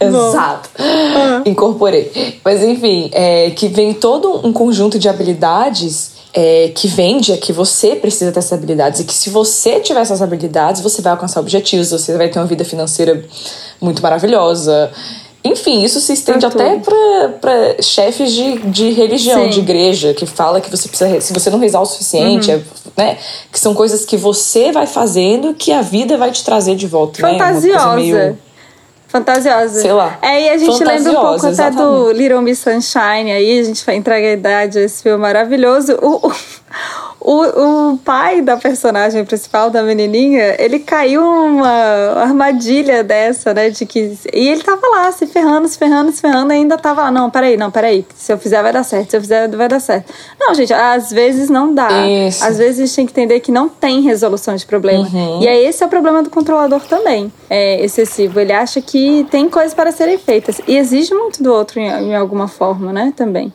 Exato. 0.00 0.70
Uhum. 0.78 1.42
Incorporei. 1.46 2.40
Mas 2.44 2.62
enfim, 2.64 3.10
é, 3.12 3.50
que 3.50 3.68
vem 3.68 3.94
todo 3.94 4.44
um 4.44 4.52
conjunto 4.52 4.98
de 4.98 5.08
habilidades 5.08 6.15
é, 6.36 6.70
que 6.74 6.86
vende 6.86 7.32
é 7.32 7.36
que 7.38 7.50
você 7.50 7.96
precisa 7.96 8.30
dessas 8.30 8.52
habilidades 8.52 9.00
e 9.00 9.04
que 9.04 9.14
se 9.14 9.30
você 9.30 9.80
tiver 9.80 10.00
essas 10.00 10.20
habilidades, 10.20 10.82
você 10.82 11.00
vai 11.00 11.12
alcançar 11.12 11.40
objetivos, 11.40 11.90
você 11.90 12.14
vai 12.14 12.28
ter 12.28 12.38
uma 12.38 12.44
vida 12.44 12.62
financeira 12.62 13.24
muito 13.80 14.02
maravilhosa. 14.02 14.92
Enfim, 15.42 15.82
isso 15.82 15.98
se 15.98 16.12
estende 16.12 16.44
até 16.44 16.78
para 17.40 17.80
chefes 17.80 18.32
de, 18.32 18.58
de 18.68 18.90
religião, 18.90 19.44
Sim. 19.44 19.50
de 19.50 19.60
igreja, 19.60 20.12
que 20.12 20.26
fala 20.26 20.60
que 20.60 20.70
você 20.70 20.88
precisa, 20.88 21.20
se 21.22 21.32
você 21.32 21.48
não 21.48 21.58
rezar 21.58 21.80
o 21.80 21.86
suficiente, 21.86 22.50
uhum. 22.50 22.62
é, 22.98 23.02
né? 23.02 23.18
Que 23.50 23.58
são 23.58 23.72
coisas 23.72 24.04
que 24.04 24.16
você 24.16 24.72
vai 24.72 24.86
fazendo 24.86 25.54
que 25.54 25.72
a 25.72 25.80
vida 25.80 26.18
vai 26.18 26.30
te 26.32 26.44
trazer 26.44 26.74
de 26.74 26.86
volta. 26.86 27.18
Fantasiosa. 27.20 27.96
Né? 27.96 28.36
Fantasiosa. 29.16 29.80
Sei 29.80 29.92
lá. 29.92 30.18
É, 30.20 30.42
e 30.42 30.48
a 30.50 30.58
gente 30.58 30.84
lembra 30.84 31.12
um 31.12 31.14
pouco 31.14 31.46
exatamente. 31.46 31.60
até 31.60 31.72
do 31.72 32.12
Little 32.12 32.42
Miss 32.42 32.58
Sunshine 32.58 33.32
aí, 33.32 33.60
a 33.60 33.64
gente 33.64 33.84
vai 33.84 33.96
entregar 33.96 34.28
a 34.28 34.32
idade 34.32 34.78
a 34.78 34.82
esse 34.82 35.02
filme 35.02 35.18
maravilhoso. 35.18 35.94
O, 36.02 36.28
o, 36.28 36.32
o, 37.20 37.92
o 37.92 37.98
pai 37.98 38.40
da 38.40 38.56
personagem 38.56 39.24
principal, 39.24 39.70
da 39.70 39.82
menininha, 39.82 40.54
ele 40.58 40.78
caiu 40.78 41.22
numa 41.22 41.68
armadilha 42.16 43.02
dessa, 43.02 43.52
né? 43.52 43.70
De 43.70 43.84
que. 43.84 44.16
E 44.32 44.48
ele 44.48 44.62
tava 44.62 44.86
lá, 44.86 45.10
se 45.10 45.26
ferrando, 45.26 45.66
se 45.66 45.78
ferrando, 45.78 46.12
se 46.12 46.20
ferrando, 46.20 46.52
e 46.52 46.56
ainda 46.56 46.76
tava 46.76 47.02
lá. 47.02 47.10
Não, 47.10 47.30
peraí, 47.30 47.56
não, 47.56 47.70
peraí. 47.70 48.06
Se 48.14 48.32
eu 48.32 48.38
fizer, 48.38 48.62
vai 48.62 48.72
dar 48.72 48.84
certo. 48.84 49.10
Se 49.10 49.16
eu 49.16 49.20
fizer, 49.20 49.48
vai 49.48 49.68
dar 49.68 49.80
certo. 49.80 50.12
Não, 50.38 50.54
gente, 50.54 50.72
às 50.72 51.10
vezes 51.10 51.48
não 51.48 51.74
dá. 51.74 51.88
Isso. 52.06 52.44
Às 52.44 52.58
vezes 52.58 52.78
a 52.78 52.86
gente 52.86 52.94
tem 52.94 53.06
que 53.06 53.12
entender 53.12 53.40
que 53.40 53.50
não 53.50 53.68
tem 53.68 54.02
resolução 54.02 54.54
de 54.54 54.64
problema. 54.64 55.08
Uhum. 55.08 55.42
E 55.42 55.48
aí 55.48 55.66
esse 55.66 55.82
é 55.82 55.86
o 55.86 55.88
problema 55.88 56.22
do 56.22 56.30
controlador 56.30 56.80
também. 56.82 57.32
É 57.50 57.82
excessivo. 57.84 58.38
Ele 58.38 58.52
acha 58.52 58.80
que 58.80 59.26
tem 59.30 59.48
coisas 59.48 59.74
para 59.74 59.90
serem 59.90 60.18
feitas. 60.18 60.60
E 60.66 60.76
exige 60.76 61.12
muito 61.14 61.42
do 61.42 61.52
outro 61.52 61.80
em, 61.80 61.88
em 61.88 62.14
alguma 62.14 62.46
forma, 62.46 62.92
né? 62.92 63.12
Também. 63.16 63.52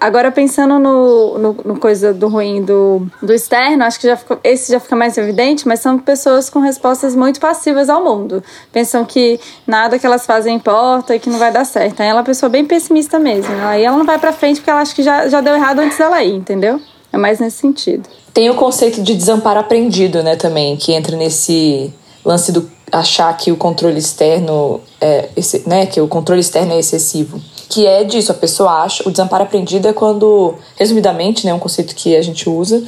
Agora, 0.00 0.30
pensando 0.30 0.78
no, 0.78 1.38
no, 1.38 1.56
no, 1.64 1.78
coisa 1.78 2.12
do 2.12 2.28
ruim 2.28 2.62
do, 2.62 3.06
do 3.22 3.32
externo, 3.32 3.82
acho 3.84 3.98
que 3.98 4.06
já 4.06 4.16
fica, 4.16 4.38
esse 4.44 4.70
já 4.70 4.78
fica 4.78 4.94
mais 4.94 5.16
evidente, 5.16 5.66
mas 5.66 5.80
são 5.80 5.98
pessoas 5.98 6.50
com 6.50 6.60
respostas 6.60 7.16
muito 7.16 7.40
passivas 7.40 7.88
ao 7.88 8.04
mundo. 8.04 8.44
Pensam 8.70 9.04
que 9.04 9.40
nada 9.66 9.98
que 9.98 10.04
elas 10.04 10.26
fazem 10.26 10.56
importa 10.56 11.16
e 11.16 11.18
que 11.18 11.30
não 11.30 11.38
vai 11.38 11.50
dar 11.50 11.64
certo. 11.64 12.00
Aí 12.00 12.08
ela 12.08 12.18
é 12.18 12.20
uma 12.20 12.24
pessoa 12.24 12.50
bem 12.50 12.64
pessimista 12.64 13.18
mesmo. 13.18 13.54
Aí 13.62 13.84
ela 13.84 13.96
não 13.96 14.04
vai 14.04 14.18
pra 14.18 14.32
frente 14.32 14.56
porque 14.60 14.70
ela 14.70 14.80
acha 14.80 14.94
que 14.94 15.02
já, 15.02 15.28
já 15.28 15.40
deu 15.40 15.54
errado 15.54 15.78
antes 15.78 15.96
dela 15.96 16.22
ir, 16.22 16.34
entendeu? 16.34 16.78
É 17.10 17.16
mais 17.16 17.40
nesse 17.40 17.56
sentido. 17.56 18.06
Tem 18.34 18.50
o 18.50 18.54
conceito 18.54 19.02
de 19.02 19.14
desamparo 19.14 19.58
aprendido, 19.58 20.22
né, 20.22 20.36
também, 20.36 20.76
que 20.76 20.92
entra 20.92 21.16
nesse 21.16 21.90
lance 22.22 22.52
do 22.52 22.70
achar 22.92 23.34
que 23.36 23.50
o 23.50 23.56
controle 23.56 23.98
externo 23.98 24.80
é, 25.00 25.30
né, 25.66 25.86
que 25.86 26.00
o 26.00 26.06
controle 26.06 26.40
externo 26.40 26.74
é 26.74 26.78
excessivo 26.78 27.40
que 27.68 27.86
é 27.86 28.04
disso, 28.04 28.30
a 28.32 28.34
pessoa 28.34 28.82
acha, 28.82 29.06
o 29.06 29.10
desamparo 29.10 29.42
aprendido 29.42 29.88
é 29.88 29.92
quando, 29.92 30.54
resumidamente, 30.76 31.44
né, 31.44 31.52
um 31.52 31.58
conceito 31.58 31.94
que 31.94 32.16
a 32.16 32.22
gente 32.22 32.48
usa, 32.48 32.82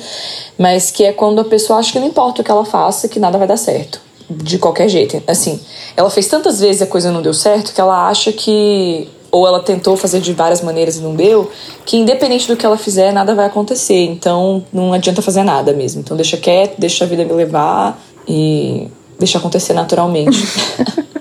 mas 0.58 0.90
que 0.90 1.04
é 1.04 1.12
quando 1.12 1.40
a 1.40 1.44
pessoa 1.44 1.78
acha 1.78 1.92
que 1.92 1.98
não 1.98 2.06
importa 2.06 2.42
o 2.42 2.44
que 2.44 2.50
ela 2.50 2.64
faça, 2.64 3.08
que 3.08 3.18
nada 3.18 3.38
vai 3.38 3.46
dar 3.46 3.56
certo, 3.56 4.00
de 4.30 4.58
qualquer 4.58 4.88
jeito. 4.88 5.22
Assim, 5.26 5.60
ela 5.96 6.10
fez 6.10 6.28
tantas 6.28 6.60
vezes 6.60 6.82
a 6.82 6.86
coisa 6.86 7.10
não 7.10 7.22
deu 7.22 7.34
certo 7.34 7.72
que 7.74 7.80
ela 7.80 8.08
acha 8.08 8.32
que 8.32 9.08
ou 9.30 9.46
ela 9.46 9.60
tentou 9.60 9.96
fazer 9.96 10.20
de 10.20 10.32
várias 10.32 10.62
maneiras 10.62 10.96
e 10.96 11.00
não 11.00 11.14
deu, 11.14 11.50
que 11.84 11.98
independente 11.98 12.48
do 12.48 12.56
que 12.56 12.64
ela 12.64 12.78
fizer, 12.78 13.12
nada 13.12 13.34
vai 13.34 13.46
acontecer. 13.46 14.06
Então 14.06 14.64
não 14.72 14.92
adianta 14.92 15.20
fazer 15.20 15.42
nada 15.42 15.72
mesmo. 15.72 16.00
Então 16.00 16.16
deixa 16.16 16.36
quieto, 16.36 16.78
deixa 16.78 17.04
a 17.04 17.06
vida 17.06 17.24
me 17.24 17.32
levar 17.32 18.00
e 18.26 18.88
deixa 19.18 19.36
acontecer 19.36 19.74
naturalmente. 19.74 20.38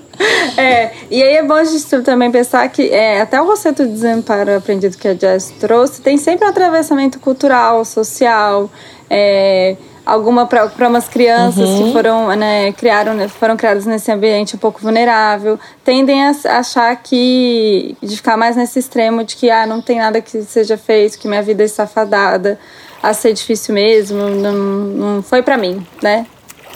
É, 0.57 0.91
e 1.11 1.21
aí 1.21 1.35
é 1.35 1.43
bom 1.43 1.53
a 1.53 1.63
gente 1.63 2.01
também 2.01 2.31
pensar 2.31 2.67
que 2.69 2.89
é, 2.89 3.21
até 3.21 3.39
o 3.39 3.45
conceito 3.45 3.85
de 3.85 3.91
desamparo 3.91 4.57
aprendido 4.57 4.97
que 4.97 5.07
a 5.07 5.13
Jess 5.13 5.53
trouxe 5.59 6.01
tem 6.01 6.17
sempre 6.17 6.45
um 6.45 6.49
atravessamento 6.49 7.19
cultural, 7.19 7.85
social, 7.85 8.69
é, 9.07 9.77
alguma 10.07 10.47
para 10.47 10.87
umas 10.87 11.07
crianças 11.07 11.69
uhum. 11.69 11.83
que 11.83 11.93
foram 11.93 12.35
né, 12.35 12.71
criaram 12.71 13.13
né, 13.13 13.27
foram 13.27 13.57
criadas 13.57 13.85
nesse 13.85 14.09
ambiente 14.09 14.55
um 14.55 14.59
pouco 14.59 14.81
vulnerável 14.81 15.59
tendem 15.83 16.23
a 16.23 16.31
achar 16.57 16.95
que 16.95 17.95
de 18.01 18.15
ficar 18.15 18.37
mais 18.37 18.55
nesse 18.55 18.79
extremo 18.79 19.23
de 19.23 19.35
que 19.35 19.49
ah 19.51 19.67
não 19.67 19.81
tem 19.81 19.99
nada 19.99 20.21
que 20.21 20.41
seja 20.43 20.77
feito 20.77 21.19
que 21.19 21.27
minha 21.27 21.43
vida 21.43 21.63
está 21.63 21.85
fadada 21.85 22.57
a 23.03 23.13
ser 23.13 23.33
difícil 23.33 23.75
mesmo 23.75 24.29
não, 24.29 24.53
não 24.53 25.21
foi 25.21 25.43
para 25.43 25.57
mim 25.57 25.85
né 26.01 26.25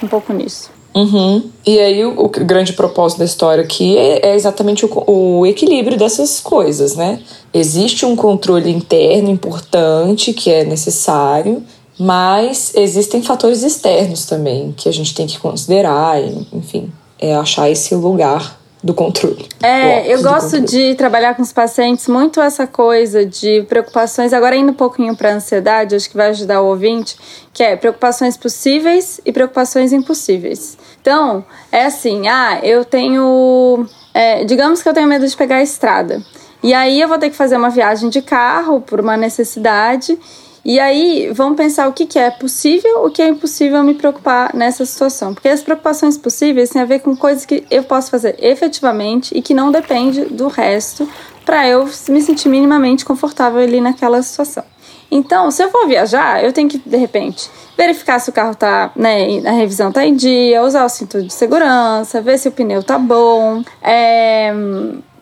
um 0.04 0.08
pouco 0.08 0.34
nisso 0.34 0.70
Uhum. 0.94 1.50
E 1.66 1.80
aí 1.80 2.04
o, 2.04 2.26
o, 2.26 2.30
grande 2.30 2.74
propósito 2.74 3.20
da 3.20 3.26
história 3.26 3.64
aqui 3.64 3.98
é, 3.98 4.32
é 4.32 4.36
exatamente 4.36 4.86
o, 4.86 5.04
o, 5.08 5.46
equilíbrio 5.46 5.98
dessas 5.98 6.40
coisas, 6.40 6.96
né? 6.96 7.20
Existe 7.54 8.06
um 8.06 8.16
controle 8.16 8.70
interno 8.70 9.30
importante 9.30 10.34
que 10.34 10.52
é 10.52 10.66
necessário, 10.66 11.64
mas 11.98 12.74
existem 12.76 13.22
fatores 13.22 13.64
externos 13.64 14.26
também 14.26 14.74
que 14.76 14.90
a 14.90 14.94
gente 14.94 15.16
tem 15.16 15.28
que 15.28 15.40
considerar, 15.40 16.22
enfim, 16.52 16.92
é 17.20 17.36
achar 17.36 17.70
esse 17.70 17.96
lugar 17.96 18.61
do 18.84 18.94
controle. 18.94 19.48
É, 19.62 20.12
eu 20.12 20.24
gosto 20.24 20.60
de 20.60 20.96
trabalhar 20.96 21.36
com 21.36 21.42
os 21.42 21.54
pacientes 21.54 22.08
muito 22.08 22.42
essa 22.42 22.66
coisa 22.66 23.26
de 23.26 23.62
preocupações, 23.64 24.34
agora 24.34 24.56
indo 24.56 24.72
um 24.72 24.76
pouquinho 24.76 25.16
para 25.16 25.34
ansiedade, 25.34 25.96
acho 25.96 26.10
que 26.10 26.18
vai 26.18 26.30
ajudar 26.30 26.62
o 26.62 26.68
ouvinte, 26.68 27.16
que 27.54 27.64
é 27.64 27.76
preocupações 27.76 28.36
possíveis 28.36 29.22
e 29.26 29.32
preocupações 29.32 29.94
impossíveis. 29.94 30.78
Então, 31.00 31.46
é 31.72 31.86
assim, 31.86 32.28
ah, 32.28 32.60
eu 32.64 32.84
tenho. 32.84 33.86
É, 34.14 34.44
digamos 34.44 34.82
que 34.82 34.90
eu 34.90 34.94
tenho 34.94 35.08
medo 35.08 35.28
de 35.28 35.36
pegar 35.38 35.58
a 35.58 35.64
estrada. 35.64 36.22
E 36.64 36.74
aí 36.74 37.02
eu 37.02 37.08
vou 37.08 37.18
ter 37.18 37.30
que 37.30 37.36
fazer 37.36 37.58
uma 37.58 37.70
viagem 37.70 38.10
de 38.10 38.22
carro 38.22 38.82
por 38.82 39.00
uma 39.00 39.18
necessidade. 39.18 40.18
E 40.64 40.80
aí 40.80 41.32
vamos 41.34 41.58
pensar 41.58 41.88
o 41.88 41.94
que, 41.94 42.06
que 42.06 42.20
é 42.20 42.30
possível, 42.30 43.04
o 43.04 43.10
que 43.10 43.22
é 43.22 43.28
impossível 43.28 43.84
me 43.84 43.96
preocupar 43.96 44.54
nessa 44.54 44.86
situação. 44.86 45.34
Porque 45.34 45.50
as 45.50 45.62
preocupações 45.62 46.18
possíveis 46.18 46.70
têm 46.70 46.82
a 46.82 46.86
ver 46.86 47.00
com 47.00 47.16
coisas 47.16 47.46
que 47.46 47.66
eu 47.72 47.84
posso 47.84 48.12
fazer 48.12 48.36
efetivamente 48.40 49.36
e 49.36 49.42
que 49.42 49.54
não 49.54 49.72
depende 49.72 50.26
do 50.26 50.48
resto 50.48 51.10
para 51.46 51.68
eu 51.68 51.90
me 52.10 52.22
sentir 52.22 52.48
minimamente 52.48 53.04
confortável 53.04 53.60
ali 53.60 53.82
naquela 53.82 54.22
situação. 54.22 54.64
Então, 55.10 55.52
se 55.52 55.62
eu 55.62 55.70
for 55.70 55.88
viajar, 55.88 56.44
eu 56.44 56.54
tenho 56.54 56.70
que, 56.70 56.78
de 56.78 56.96
repente, 56.96 57.50
verificar 57.76 58.20
se 58.20 58.30
o 58.30 58.34
carro 58.34 58.56
tá, 58.56 58.92
né, 58.96 59.42
a 59.46 59.52
revisão 59.52 59.92
tá 59.92 60.06
em 60.06 60.16
dia, 60.16 60.64
usar 60.64 60.86
o 60.86 60.90
cinto 60.90 61.22
de 61.22 61.34
segurança, 61.34 62.22
ver 62.22 62.38
se 62.38 62.48
o 62.48 62.52
pneu 62.52 62.82
tá 62.82 62.98
bom. 62.98 63.62
É 63.82 64.54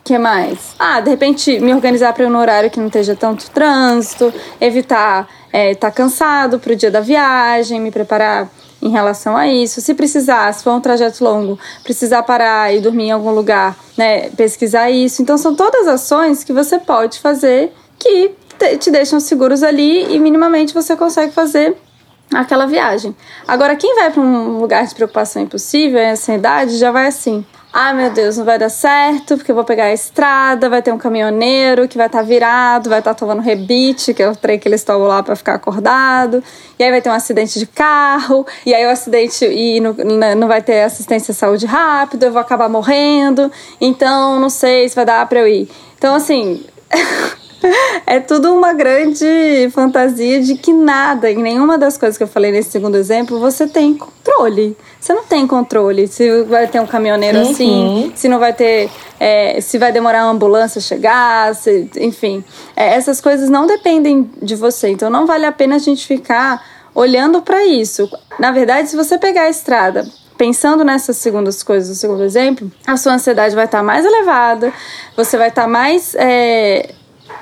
que 0.09 0.17
mais? 0.17 0.73
Ah, 0.79 0.99
de 0.99 1.07
repente 1.11 1.59
me 1.59 1.71
organizar 1.71 2.13
para 2.13 2.27
no 2.27 2.39
horário 2.39 2.71
que 2.71 2.79
não 2.79 2.87
esteja 2.87 3.15
tanto 3.15 3.47
trânsito, 3.51 4.33
evitar 4.59 5.29
estar 5.45 5.53
é, 5.53 5.75
tá 5.75 5.91
cansado 5.91 6.57
para 6.57 6.73
o 6.73 6.75
dia 6.75 6.89
da 6.89 6.99
viagem, 6.99 7.79
me 7.79 7.91
preparar 7.91 8.49
em 8.81 8.89
relação 8.89 9.37
a 9.37 9.47
isso. 9.47 9.79
Se 9.81 9.93
precisar, 9.93 10.51
se 10.51 10.63
for 10.63 10.73
um 10.73 10.81
trajeto 10.81 11.23
longo, 11.23 11.59
precisar 11.83 12.23
parar 12.23 12.73
e 12.73 12.79
dormir 12.79 13.03
em 13.03 13.11
algum 13.11 13.29
lugar, 13.29 13.77
né, 13.95 14.31
pesquisar 14.31 14.89
isso. 14.89 15.21
Então 15.21 15.37
são 15.37 15.53
todas 15.53 15.87
ações 15.87 16.43
que 16.43 16.51
você 16.51 16.79
pode 16.79 17.19
fazer 17.19 17.71
que 17.99 18.31
te 18.79 18.89
deixam 18.89 19.19
seguros 19.19 19.61
ali 19.61 20.11
e 20.11 20.19
minimamente 20.19 20.73
você 20.73 20.95
consegue 20.95 21.31
fazer 21.31 21.77
aquela 22.33 22.65
viagem. 22.65 23.15
Agora, 23.47 23.75
quem 23.75 23.93
vai 23.93 24.09
para 24.09 24.21
um 24.23 24.57
lugar 24.57 24.87
de 24.87 24.95
preocupação 24.95 25.43
impossível, 25.43 25.99
essa 25.99 26.33
idade, 26.33 26.77
já 26.79 26.91
vai 26.91 27.05
assim. 27.05 27.45
Ah, 27.71 27.93
meu 27.93 28.09
Deus, 28.11 28.35
não 28.35 28.45
vai 28.45 28.57
dar 28.57 28.69
certo, 28.69 29.37
porque 29.37 29.51
eu 29.51 29.55
vou 29.55 29.63
pegar 29.63 29.85
a 29.85 29.93
estrada, 29.93 30.67
vai 30.67 30.81
ter 30.81 30.91
um 30.91 30.97
caminhoneiro 30.97 31.87
que 31.87 31.97
vai 31.97 32.07
estar 32.07 32.19
tá 32.19 32.23
virado, 32.23 32.89
vai 32.89 32.97
estar 32.97 33.13
tá 33.13 33.19
tomando 33.19 33.43
rebite, 33.43 34.11
que 34.11 34.23
é 34.23 34.29
o 34.29 34.35
trem 34.35 34.57
que 34.57 34.67
eles 34.67 34.83
tomam 34.83 35.07
lá 35.07 35.21
para 35.21 35.35
ficar 35.35 35.53
acordado. 35.53 36.43
E 36.79 36.83
aí 36.83 36.89
vai 36.89 36.99
ter 36.99 37.09
um 37.09 37.13
acidente 37.13 37.59
de 37.59 37.67
carro, 37.67 38.45
e 38.65 38.73
aí 38.73 38.85
o 38.87 38.89
acidente 38.89 39.45
e 39.45 39.79
não, 39.79 39.95
não 40.35 40.47
vai 40.47 40.63
ter 40.63 40.81
assistência 40.81 41.31
à 41.31 41.35
saúde 41.35 41.67
rápida, 41.67 42.25
eu 42.25 42.31
vou 42.31 42.41
acabar 42.41 42.67
morrendo. 42.67 43.51
Então, 43.79 44.39
não 44.39 44.49
sei 44.49 44.89
se 44.89 44.95
vai 44.95 45.05
dar 45.05 45.27
para 45.27 45.39
eu 45.39 45.47
ir. 45.47 45.69
Então, 45.95 46.15
assim, 46.15 46.65
É 48.05 48.19
tudo 48.19 48.53
uma 48.53 48.73
grande 48.73 49.69
fantasia 49.71 50.41
de 50.41 50.55
que 50.55 50.71
nada, 50.71 51.29
em 51.29 51.37
nenhuma 51.37 51.77
das 51.77 51.97
coisas 51.97 52.17
que 52.17 52.23
eu 52.23 52.27
falei 52.27 52.51
nesse 52.51 52.71
segundo 52.71 52.95
exemplo, 52.95 53.39
você 53.39 53.67
tem 53.67 53.95
controle. 53.95 54.77
Você 54.99 55.13
não 55.13 55.23
tem 55.23 55.47
controle 55.47 56.07
se 56.07 56.43
vai 56.43 56.67
ter 56.67 56.79
um 56.81 56.85
caminhoneiro 56.85 57.39
uhum. 57.39 57.51
assim, 57.51 58.11
se 58.15 58.27
não 58.27 58.37
vai 58.37 58.53
ter. 58.53 58.89
É, 59.19 59.61
se 59.61 59.77
vai 59.77 59.91
demorar 59.91 60.21
a 60.21 60.29
ambulância 60.29 60.81
chegar, 60.81 61.55
se, 61.55 61.89
enfim. 61.97 62.43
É, 62.75 62.95
essas 62.95 63.21
coisas 63.21 63.49
não 63.49 63.65
dependem 63.65 64.29
de 64.41 64.55
você. 64.55 64.89
Então 64.89 65.09
não 65.09 65.25
vale 65.25 65.45
a 65.45 65.51
pena 65.51 65.75
a 65.75 65.79
gente 65.79 66.05
ficar 66.05 66.61
olhando 66.93 67.41
para 67.41 67.65
isso. 67.65 68.09
Na 68.37 68.51
verdade, 68.51 68.89
se 68.89 68.95
você 68.95 69.17
pegar 69.17 69.43
a 69.43 69.49
estrada 69.49 70.05
pensando 70.37 70.85
nessas 70.85 71.17
segundas 71.17 71.61
coisas, 71.61 71.97
o 71.97 71.99
segundo 71.99 72.23
exemplo, 72.23 72.71
a 72.87 72.95
sua 72.95 73.13
ansiedade 73.13 73.53
vai 73.53 73.65
estar 73.65 73.83
mais 73.83 74.05
elevada, 74.05 74.71
você 75.15 75.37
vai 75.37 75.49
estar 75.49 75.67
mais 75.67 76.15
é, 76.15 76.95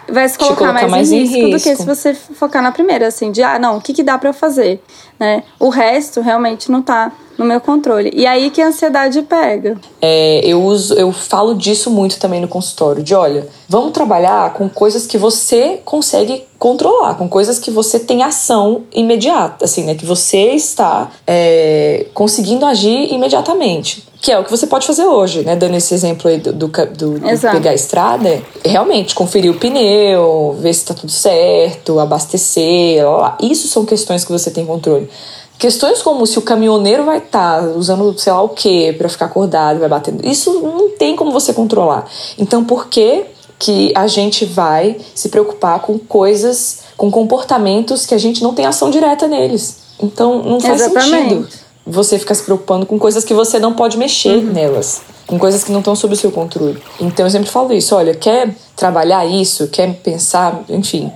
vai 0.10 0.28
se 0.28 0.38
colocar 0.38 0.74
mais, 0.74 0.90
mais, 0.90 1.12
em, 1.12 1.20
risco, 1.22 1.36
risco, 1.36 1.52
do 1.52 1.64
que 1.64 1.76
se 1.76 1.86
você 1.86 2.14
focar 2.14 2.62
na 2.62 2.72
primeira, 2.72 3.08
assim, 3.08 3.32
de 3.32 3.44
ah, 3.44 3.60
não, 3.60 3.78
o 3.78 3.82
que, 3.82 3.94
que 3.94 4.04
dá 4.04 4.18
para 4.18 4.30
eu 4.30 4.34
fazer, 4.34 4.82
né? 5.20 5.44
O 5.60 5.70
resto 5.70 6.22
realmente 6.22 6.72
não 6.72 6.82
tá 6.82 7.12
no 7.38 7.46
meu 7.46 7.62
controle. 7.62 8.12
E 8.14 8.26
aí 8.26 8.50
que 8.50 8.62
a 8.62 8.68
ansiedade 8.68 9.22
pega. 9.22 9.78
É, 10.02 10.42
eu 10.44 10.64
uso, 10.64 10.96
eu 10.96 11.12
falo 11.12 11.54
disso 11.54 11.92
muito 11.92 12.20
também 12.20 12.42
no 12.42 12.48
consultório, 12.48 13.04
de 13.04 13.14
olha, 13.14 13.48
vamos 13.70 13.92
trabalhar 13.92 14.54
com 14.54 14.68
coisas 14.68 15.06
que 15.06 15.18
você 15.18 15.80
consegue 15.86 16.44
controlar, 16.58 17.16
com 17.16 17.30
coisas 17.30 17.60
que 17.60 17.70
você 17.70 18.00
tem 18.00 18.24
ação 18.24 18.84
imediata, 18.92 19.66
assim, 19.66 19.84
né? 19.84 19.94
Que 19.94 20.06
você 20.06 20.54
está 20.54 21.12
é, 21.28 22.08
conseguindo 22.14 22.66
agir 22.66 23.14
imediatamente. 23.14 24.08
Que 24.28 24.34
é 24.34 24.38
o 24.38 24.44
que 24.44 24.52
você 24.52 24.68
pode 24.68 24.86
fazer 24.86 25.06
hoje, 25.06 25.42
né? 25.46 25.56
Dando 25.56 25.78
esse 25.78 25.94
exemplo 25.94 26.30
aí 26.30 26.38
do, 26.38 26.52
do, 26.52 26.68
do, 26.68 27.18
do 27.18 27.22
pegar 27.50 27.70
a 27.70 27.74
estrada, 27.74 28.44
realmente 28.62 29.16
conferir 29.16 29.50
o 29.50 29.54
pneu, 29.54 30.54
ver 30.60 30.74
se 30.74 30.82
está 30.82 30.94
tudo 30.94 31.14
certo, 31.14 31.98
abastecer, 31.98 33.06
lá, 33.06 33.18
lá. 33.18 33.38
Isso 33.42 33.70
são 33.70 33.86
questões 33.86 34.26
que 34.26 34.32
você 34.34 34.52
tem 34.52 34.66
controle. 34.66 35.10
Questões 35.58 36.02
como 36.02 36.28
se 36.28 36.38
o 36.38 36.42
caminhoneiro 36.42 37.06
vai 37.06 37.20
estar 37.20 37.62
tá 37.62 37.68
usando 37.70 38.20
sei 38.20 38.34
lá 38.34 38.42
o 38.42 38.50
que 38.50 38.92
para 38.92 39.08
ficar 39.08 39.28
acordado, 39.28 39.80
vai 39.80 39.88
batendo. 39.88 40.28
Isso 40.28 40.60
não 40.60 40.90
tem 40.90 41.16
como 41.16 41.32
você 41.32 41.54
controlar. 41.54 42.06
Então, 42.38 42.66
por 42.66 42.90
que 42.90 43.24
que 43.58 43.94
a 43.96 44.08
gente 44.08 44.44
vai 44.44 44.98
se 45.16 45.30
preocupar 45.30 45.80
com 45.80 45.98
coisas, 45.98 46.80
com 46.98 47.10
comportamentos 47.10 48.06
que 48.06 48.14
a 48.14 48.18
gente 48.18 48.44
não 48.44 48.54
tem 48.54 48.66
ação 48.66 48.90
direta 48.90 49.26
neles? 49.26 49.78
Então, 50.04 50.44
não 50.44 50.60
faz 50.60 50.82
Exatamente. 50.82 51.30
sentido 51.30 51.67
você 51.88 52.20
ficar 52.20 52.36
se 52.36 52.44
preocupando 52.44 52.86
com 52.86 53.00
coisas 53.00 53.24
que 53.24 53.34
você 53.34 53.60
não 53.60 53.74
pode 53.74 53.98
mexer 53.98 54.38
uhum. 54.38 54.54
nelas, 54.54 55.02
com 55.26 55.40
coisas 55.40 55.64
que 55.64 55.72
não 55.72 55.80
estão 55.80 55.96
sob 55.96 56.14
o 56.14 56.18
seu 56.18 56.32
controle. 56.32 56.82
Então, 57.00 57.26
eu 57.26 57.30
sempre 57.30 57.50
falo 57.50 57.74
isso: 57.74 57.96
olha, 57.96 58.14
quer 58.14 58.54
trabalhar 58.76 59.26
isso, 59.26 59.68
quer 59.68 59.94
pensar, 59.96 60.64
enfim 60.70 61.12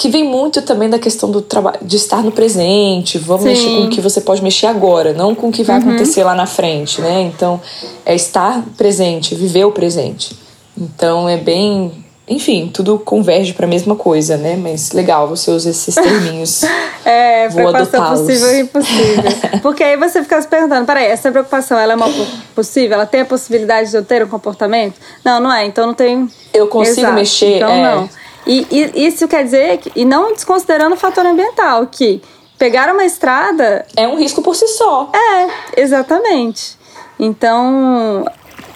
que 0.00 0.08
vem 0.08 0.24
muito 0.24 0.62
também 0.62 0.88
da 0.88 0.98
questão 0.98 1.30
do 1.30 1.42
trabalho 1.42 1.80
de 1.82 1.96
estar 1.96 2.24
no 2.24 2.32
presente. 2.32 3.18
Vamos 3.18 3.42
Sim. 3.42 3.48
mexer 3.50 3.68
com 3.68 3.82
o 3.82 3.90
que 3.90 4.00
você 4.00 4.22
pode 4.22 4.42
mexer 4.42 4.66
agora, 4.66 5.12
não 5.12 5.34
com 5.34 5.48
o 5.48 5.52
que 5.52 5.62
vai 5.62 5.78
uhum. 5.78 5.90
acontecer 5.90 6.24
lá 6.24 6.34
na 6.34 6.46
frente, 6.46 7.02
né? 7.02 7.20
Então, 7.20 7.60
é 8.06 8.14
estar 8.14 8.64
presente, 8.78 9.34
viver 9.34 9.66
o 9.66 9.72
presente. 9.72 10.34
Então, 10.74 11.28
é 11.28 11.36
bem 11.36 12.02
enfim, 12.30 12.70
tudo 12.72 12.96
converge 12.96 13.52
para 13.52 13.66
a 13.66 13.68
mesma 13.68 13.96
coisa, 13.96 14.36
né? 14.36 14.56
Mas 14.56 14.92
legal, 14.92 15.26
você 15.26 15.50
usa 15.50 15.68
esses 15.68 15.92
terminhos. 15.92 16.62
é, 17.04 17.48
Vou 17.48 17.72
preocupação 17.72 18.16
possível 18.16 18.54
e 18.54 18.60
impossível. 18.60 19.32
Porque 19.60 19.82
aí 19.82 19.96
você 19.96 20.22
fica 20.22 20.40
se 20.40 20.46
perguntando, 20.46 20.86
peraí, 20.86 21.06
essa 21.06 21.28
preocupação, 21.32 21.76
ela 21.76 21.94
é 21.94 21.96
uma 21.96 22.06
possível? 22.54 22.94
Ela 22.94 23.06
tem 23.06 23.22
a 23.22 23.24
possibilidade 23.24 23.90
de 23.90 23.96
eu 23.96 24.04
ter 24.04 24.22
um 24.22 24.28
comportamento? 24.28 24.94
Não, 25.24 25.40
não 25.40 25.52
é. 25.52 25.66
Então 25.66 25.88
não 25.88 25.94
tem... 25.94 26.30
Eu 26.54 26.68
consigo 26.68 27.00
Exato. 27.00 27.14
mexer, 27.14 27.56
então, 27.56 27.70
é... 27.70 27.82
não. 27.82 28.08
E, 28.46 28.66
e 28.70 29.06
isso 29.06 29.26
quer 29.26 29.42
dizer, 29.42 29.78
que, 29.78 29.92
e 29.96 30.04
não 30.04 30.32
desconsiderando 30.32 30.94
o 30.94 30.98
fator 30.98 31.26
ambiental, 31.26 31.86
que 31.88 32.22
pegar 32.56 32.92
uma 32.92 33.04
estrada. 33.04 33.84
É 33.96 34.06
um 34.06 34.16
risco 34.16 34.40
por 34.40 34.54
si 34.54 34.68
só. 34.68 35.10
É, 35.12 35.80
exatamente. 35.82 36.78
Então, 37.18 38.24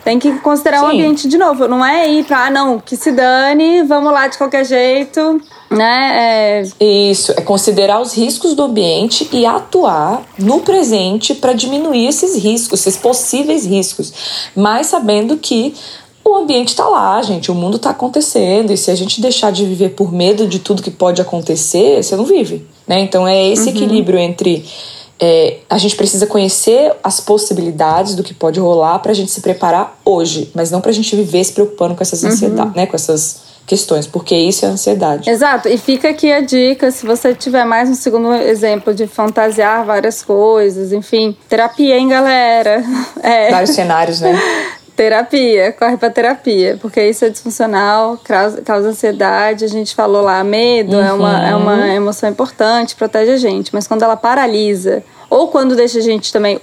tem 0.04 0.18
que 0.18 0.30
considerar 0.40 0.80
Sim. 0.80 0.84
o 0.84 0.88
ambiente 0.88 1.26
de 1.26 1.38
novo. 1.38 1.66
Não 1.66 1.84
é 1.84 2.08
ir 2.08 2.24
pra, 2.24 2.46
ah, 2.46 2.50
não, 2.50 2.78
que 2.78 2.96
se 2.96 3.10
dane, 3.10 3.82
vamos 3.84 4.12
lá 4.12 4.28
de 4.28 4.36
qualquer 4.36 4.64
jeito, 4.64 5.40
né? 5.70 6.62
É... 6.78 6.84
Isso, 7.10 7.32
é 7.32 7.40
considerar 7.40 8.00
os 8.00 8.12
riscos 8.12 8.54
do 8.54 8.62
ambiente 8.62 9.28
e 9.32 9.46
atuar 9.46 10.22
no 10.38 10.60
presente 10.60 11.34
para 11.34 11.54
diminuir 11.54 12.06
esses 12.06 12.36
riscos, 12.36 12.80
esses 12.80 12.96
possíveis 12.96 13.64
riscos. 13.64 14.12
Mas 14.54 14.88
sabendo 14.88 15.38
que 15.38 15.74
o 16.22 16.36
ambiente 16.36 16.68
está 16.68 16.86
lá, 16.86 17.20
gente, 17.22 17.50
o 17.50 17.54
mundo 17.54 17.76
está 17.76 17.90
acontecendo, 17.90 18.72
e 18.72 18.76
se 18.76 18.90
a 18.90 18.94
gente 18.94 19.20
deixar 19.20 19.52
de 19.52 19.64
viver 19.64 19.90
por 19.90 20.12
medo 20.12 20.46
de 20.46 20.58
tudo 20.58 20.82
que 20.82 20.90
pode 20.90 21.20
acontecer, 21.20 22.02
você 22.02 22.16
não 22.16 22.24
vive. 22.24 22.66
Né? 22.86 23.00
Então 23.00 23.26
é 23.26 23.46
esse 23.48 23.68
uhum. 23.68 23.76
equilíbrio 23.76 24.18
entre 24.18 24.64
é, 25.20 25.58
a 25.70 25.78
gente 25.78 25.96
precisa 25.96 26.26
conhecer 26.26 26.92
as 27.02 27.20
possibilidades 27.20 28.14
do 28.14 28.22
que 28.22 28.34
pode 28.34 28.58
rolar 28.58 28.98
para 28.98 29.12
a 29.12 29.14
gente 29.14 29.30
se 29.30 29.40
preparar 29.40 29.98
hoje, 30.04 30.50
mas 30.54 30.70
não 30.70 30.80
para 30.80 30.90
a 30.90 30.94
gente 30.94 31.14
viver 31.14 31.44
se 31.44 31.52
preocupando 31.52 31.94
com 31.94 32.02
essas 32.02 32.22
uhum. 32.22 32.30
ansiedades, 32.30 32.74
né? 32.74 32.86
Com 32.86 32.96
essas 32.96 33.44
questões, 33.66 34.06
porque 34.06 34.36
isso 34.36 34.64
é 34.64 34.68
ansiedade. 34.68 35.30
Exato, 35.30 35.68
e 35.68 35.78
fica 35.78 36.10
aqui 36.10 36.30
a 36.30 36.40
dica, 36.40 36.90
se 36.90 37.06
você 37.06 37.34
tiver 37.34 37.64
mais 37.64 37.88
um 37.88 37.94
segundo 37.94 38.34
exemplo 38.34 38.92
de 38.92 39.06
fantasiar 39.06 39.84
várias 39.84 40.22
coisas, 40.22 40.92
enfim, 40.92 41.36
terapia, 41.48 41.96
hein, 41.96 42.08
galera? 42.08 42.84
É. 43.22 43.50
Vários 43.50 43.70
cenários, 43.70 44.20
né? 44.20 44.38
Terapia, 44.96 45.72
corre 45.72 45.96
pra 45.96 46.08
terapia, 46.08 46.78
porque 46.80 47.02
isso 47.02 47.24
é 47.24 47.28
disfuncional, 47.28 48.16
causa, 48.22 48.62
causa 48.62 48.88
ansiedade. 48.90 49.64
A 49.64 49.68
gente 49.68 49.94
falou 49.94 50.22
lá, 50.22 50.44
medo 50.44 50.96
uhum. 50.96 51.02
é, 51.02 51.12
uma, 51.12 51.48
é 51.48 51.56
uma 51.56 51.74
uhum. 51.74 51.86
emoção 51.86 52.30
importante, 52.30 52.94
protege 52.94 53.32
a 53.32 53.36
gente, 53.36 53.74
mas 53.74 53.88
quando 53.88 54.02
ela 54.02 54.16
paralisa, 54.16 55.02
ou 55.28 55.48
quando 55.48 55.74
deixa 55.74 55.98
a 55.98 56.02
gente 56.02 56.32
também 56.32 56.58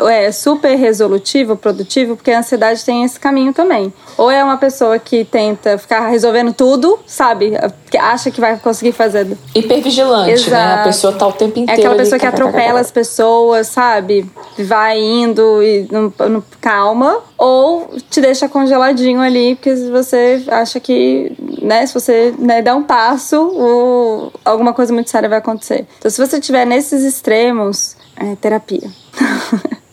é, 0.00 0.32
super 0.32 0.74
resolutivo, 0.76 1.56
produtivo, 1.56 2.16
porque 2.16 2.30
a 2.30 2.40
ansiedade 2.40 2.84
tem 2.84 3.04
esse 3.04 3.18
caminho 3.18 3.52
também. 3.52 3.92
Ou 4.16 4.30
é 4.30 4.42
uma 4.42 4.56
pessoa 4.56 4.98
que 4.98 5.24
tenta 5.24 5.78
ficar 5.78 6.08
resolvendo 6.08 6.52
tudo, 6.52 6.98
sabe? 7.06 7.52
Que 7.90 7.96
acha 7.96 8.30
que 8.30 8.40
vai 8.40 8.56
conseguir 8.58 8.92
fazer. 8.92 9.36
Hipervigilante, 9.54 10.32
Exato. 10.32 10.50
né? 10.50 10.74
A 10.80 10.84
pessoa 10.84 11.12
tá 11.12 11.26
o 11.26 11.32
tempo 11.32 11.58
inteiro. 11.58 11.80
É 11.80 11.84
aquela 11.84 11.96
pessoa 11.96 12.14
ali, 12.14 12.20
que 12.20 12.26
atropela 12.26 12.80
as 12.80 12.90
pessoas, 12.90 13.68
sabe? 13.68 14.28
Vai 14.58 14.98
indo 14.98 15.62
e 15.62 15.88
não, 15.90 16.12
não, 16.28 16.44
calma. 16.60 17.18
Ou 17.38 17.90
te 18.10 18.20
deixa 18.20 18.48
congeladinho 18.48 19.20
ali, 19.20 19.54
porque 19.56 19.74
você 19.74 20.44
acha 20.48 20.80
que, 20.80 21.32
né, 21.62 21.86
se 21.86 21.94
você 21.94 22.34
né, 22.38 22.62
der 22.62 22.74
um 22.74 22.82
passo, 22.82 23.36
o, 23.36 24.32
alguma 24.44 24.72
coisa 24.72 24.92
muito 24.92 25.10
séria 25.10 25.28
vai 25.28 25.38
acontecer. 25.38 25.86
Então, 25.98 26.10
se 26.10 26.24
você 26.24 26.38
estiver 26.38 26.64
nesses 26.64 27.02
extremos, 27.02 27.96
é 28.16 28.36
terapia. 28.36 28.88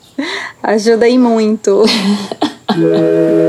Ajuda 0.63 1.05
aí 1.05 1.17
muito. 1.17 1.83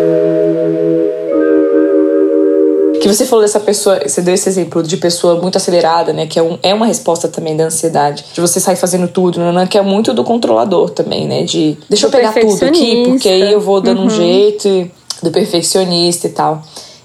que 3.03 3.09
você 3.09 3.27
falou 3.27 3.45
dessa 3.45 3.59
pessoa, 3.59 4.01
você 4.07 4.23
deu 4.23 4.33
esse 4.33 4.49
exemplo 4.49 4.81
de 4.83 4.97
pessoa 4.97 5.41
muito 5.41 5.57
acelerada, 5.57 6.13
né? 6.13 6.27
Que 6.27 6.39
é, 6.39 6.43
um, 6.43 6.57
é 6.63 6.73
uma 6.73 6.87
resposta 6.87 7.27
também 7.27 7.57
da 7.57 7.65
ansiedade. 7.65 8.25
De 8.33 8.41
você 8.41 8.61
sair 8.61 8.77
fazendo 8.77 9.09
tudo, 9.09 9.41
né, 9.41 9.67
que 9.67 9.77
é 9.77 9.83
muito 9.83 10.15
do 10.15 10.23
controlador 10.23 10.91
também, 10.91 11.27
né? 11.27 11.43
De 11.43 11.77
deixa 11.91 12.07
eu 12.07 12.11
pegar 12.11 12.33
tudo 12.33 12.65
aqui, 12.65 13.03
porque 13.09 13.29
aí 13.29 13.53
eu 13.53 13.61
vou 13.61 13.81
dando 13.81 13.99
uhum. 14.01 14.07
um 14.07 14.11
jeito, 14.11 14.89
do 15.21 15.31
perfeccionista 15.33 16.29
e 16.29 16.31
tal. 16.31 16.63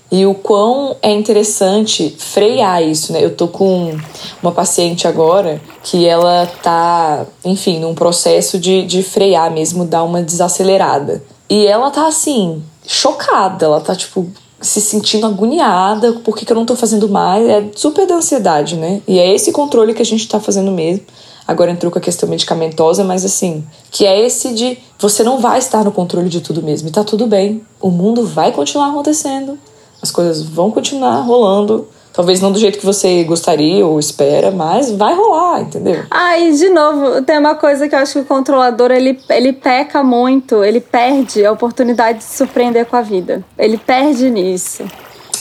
E 0.10 0.26
o 0.26 0.34
quão 0.34 0.96
é 1.02 1.12
interessante 1.12 2.15
frear 2.17 2.82
isso, 2.82 3.12
né? 3.12 3.24
Eu 3.24 3.36
tô 3.36 3.48
com 3.48 3.93
uma 4.41 4.54
paciente 4.54 5.08
agora 5.08 5.62
que 5.84 6.06
ela 6.06 6.46
tá, 6.63 7.26
enfim, 7.43 7.80
num 7.80 7.93
processo 7.93 8.58
de, 8.58 8.86
de 8.86 9.04
frear 9.04 9.52
mesmo, 9.52 9.86
dar 9.86 10.04
uma 10.04 10.22
desacelerada. 10.22 11.22
E 11.50 11.65
ela 11.65 11.91
tá 11.91 12.08
assim, 12.08 12.63
chocada, 12.86 13.65
ela 13.65 13.82
tá 13.82 13.96
tipo 13.96 14.28
se 14.60 14.82
sentindo 14.82 15.28
agoniada, 15.28 16.13
por 16.13 16.36
que, 16.36 16.46
que 16.46 16.52
eu 16.52 16.56
não 16.56 16.65
tô 16.65 16.76
fazendo 16.76 17.08
mais? 17.08 17.48
É 17.48 17.63
super 17.76 18.08
da 18.08 18.15
ansiedade, 18.15 18.76
né? 18.76 19.02
E 19.08 19.20
é 19.20 19.34
esse 19.34 19.52
controle 19.52 19.93
que 19.93 20.02
a 20.02 20.06
gente 20.06 20.28
tá 20.28 20.39
fazendo 20.39 20.72
mesmo. 20.72 21.06
agora 21.48 21.72
entrou 21.72 21.91
com 21.91 22.00
a 22.00 22.02
questão 22.02 22.28
medicamentosa, 22.28 23.04
mas 23.04 23.24
assim, 23.24 23.63
que 23.91 24.06
é 24.06 24.26
esse 24.26 24.54
de 24.54 24.78
você 25.00 25.24
não 25.24 25.39
vai 25.39 25.60
estar 25.60 25.84
no 25.84 25.91
controle 25.91 26.28
de 26.28 26.41
tudo 26.41 26.62
mesmo, 26.63 26.89
e 26.89 26.91
tá 26.91 27.04
tudo 27.04 27.28
bem. 27.28 27.62
O 27.80 27.89
mundo 27.89 28.26
vai 28.26 28.52
continuar 28.52 28.89
acontecendo, 28.89 29.58
as 30.01 30.12
coisas 30.12 30.43
vão 30.43 30.71
continuar 30.71 31.21
rolando. 31.21 31.88
Talvez 32.13 32.41
não 32.41 32.51
do 32.51 32.57
jeito 32.57 32.79
que 32.79 32.86
você 32.86 33.23
gostaria 33.23 33.86
ou 33.86 33.99
espera, 33.99 34.49
mas 34.49 34.91
vai 34.91 35.13
rolar, 35.13 35.62
entendeu? 35.62 36.03
Ah, 36.10 36.36
e 36.39 36.51
de 36.51 36.67
novo, 36.69 37.21
tem 37.21 37.38
uma 37.38 37.53
coisa 37.53 37.88
que 37.88 37.93
eu 37.93 37.99
acho 37.99 38.13
que 38.13 38.19
o 38.19 38.25
controlador 38.25 38.91
ele, 38.91 39.19
ele 39.29 39.53
peca 39.53 40.03
muito, 40.03 40.63
ele 40.63 40.81
perde 40.81 41.45
a 41.45 41.51
oportunidade 41.51 42.17
de 42.17 42.23
se 42.23 42.38
surpreender 42.38 42.88
com 42.88 42.95
a 42.95 43.01
vida. 43.01 43.45
Ele 43.55 43.77
perde 43.77 44.31
nisso. 44.31 44.83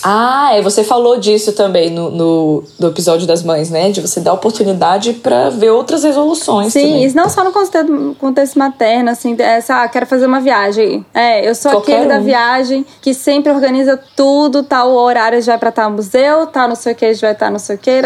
Ah, 0.02 0.50
é, 0.52 0.62
você 0.62 0.84
falou 0.84 1.18
disso 1.18 1.52
também 1.52 1.90
no, 1.90 2.10
no, 2.10 2.64
no 2.78 2.88
episódio 2.88 3.26
das 3.26 3.42
mães, 3.42 3.70
né? 3.70 3.90
De 3.90 4.00
você 4.00 4.20
dar 4.20 4.32
oportunidade 4.32 5.14
para 5.14 5.50
ver 5.50 5.70
outras 5.70 6.04
resoluções. 6.04 6.72
Sim, 6.72 6.82
também. 6.82 7.04
isso 7.04 7.16
não 7.16 7.28
só 7.28 7.44
no 7.44 7.52
contexto, 7.52 8.16
contexto 8.18 8.58
materno, 8.58 9.10
assim, 9.10 9.36
essa, 9.38 9.82
ah, 9.82 9.88
quero 9.88 10.06
fazer 10.06 10.26
uma 10.26 10.40
viagem. 10.40 11.04
É, 11.14 11.48
eu 11.48 11.54
sou 11.54 11.70
Qualquer 11.72 11.94
aquele 11.96 12.08
da 12.08 12.18
um. 12.18 12.24
viagem 12.24 12.86
que 13.00 13.14
sempre 13.14 13.52
organiza 13.52 14.00
tudo, 14.14 14.62
tal 14.62 14.92
horário 14.92 15.40
já 15.40 15.52
vai 15.52 15.58
pra 15.58 15.68
estar 15.70 15.88
no 15.88 15.96
museu, 15.96 16.46
tal 16.46 16.68
não 16.68 16.76
sei 16.76 16.92
o 16.92 16.96
que, 16.96 17.14
já 17.14 17.28
vai 17.28 17.32
estar 17.32 17.50
não 17.50 17.58
sei 17.58 17.76
o 17.76 17.78
que, 17.78 18.00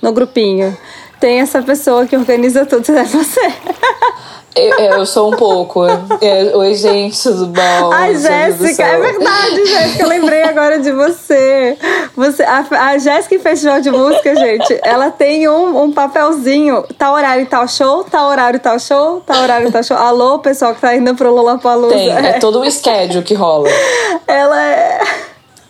no 0.00 0.12
grupinho. 0.12 0.76
Tem 1.20 1.40
essa 1.40 1.62
pessoa 1.62 2.06
que 2.06 2.16
organiza 2.16 2.66
tudo, 2.66 2.90
é 2.92 3.04
você. 3.04 3.52
Eu, 4.54 4.78
eu 4.78 5.06
sou 5.06 5.32
um 5.32 5.36
pouco. 5.36 5.84
É, 6.20 6.56
Oi, 6.56 6.74
gente, 6.74 7.20
tudo 7.20 7.46
bom? 7.46 7.90
Do 7.90 8.18
Jéssica, 8.20 8.84
é 8.84 9.00
verdade, 9.00 9.66
Jéssica. 9.66 10.02
Eu 10.04 10.08
lembrei 10.08 10.42
agora 10.44 10.78
de 10.78 10.92
você. 10.92 11.76
você 12.16 12.44
a, 12.44 12.64
a 12.90 12.98
Jéssica 12.98 13.34
em 13.34 13.40
Festival 13.40 13.80
de 13.80 13.90
Música, 13.90 14.34
gente, 14.36 14.78
ela 14.84 15.10
tem 15.10 15.48
um, 15.48 15.82
um 15.82 15.92
papelzinho. 15.92 16.84
Tal 16.96 17.14
horário, 17.14 17.44
tal 17.46 17.66
show, 17.66 18.04
tal 18.04 18.28
horário, 18.28 18.60
tal 18.60 18.78
show, 18.78 19.20
tal 19.26 19.42
horário, 19.42 19.72
tal 19.72 19.82
show. 19.82 19.96
Alô, 19.96 20.38
pessoal 20.38 20.72
que 20.72 20.80
tá 20.80 20.94
indo 20.94 21.12
pro 21.16 21.34
Lollapalooza. 21.34 21.94
Tem, 21.94 22.10
é 22.10 22.38
todo 22.38 22.60
um 22.60 22.70
schedule 22.70 23.24
que 23.24 23.34
rola. 23.34 23.68
Ela 24.26 24.62
é... 24.62 25.00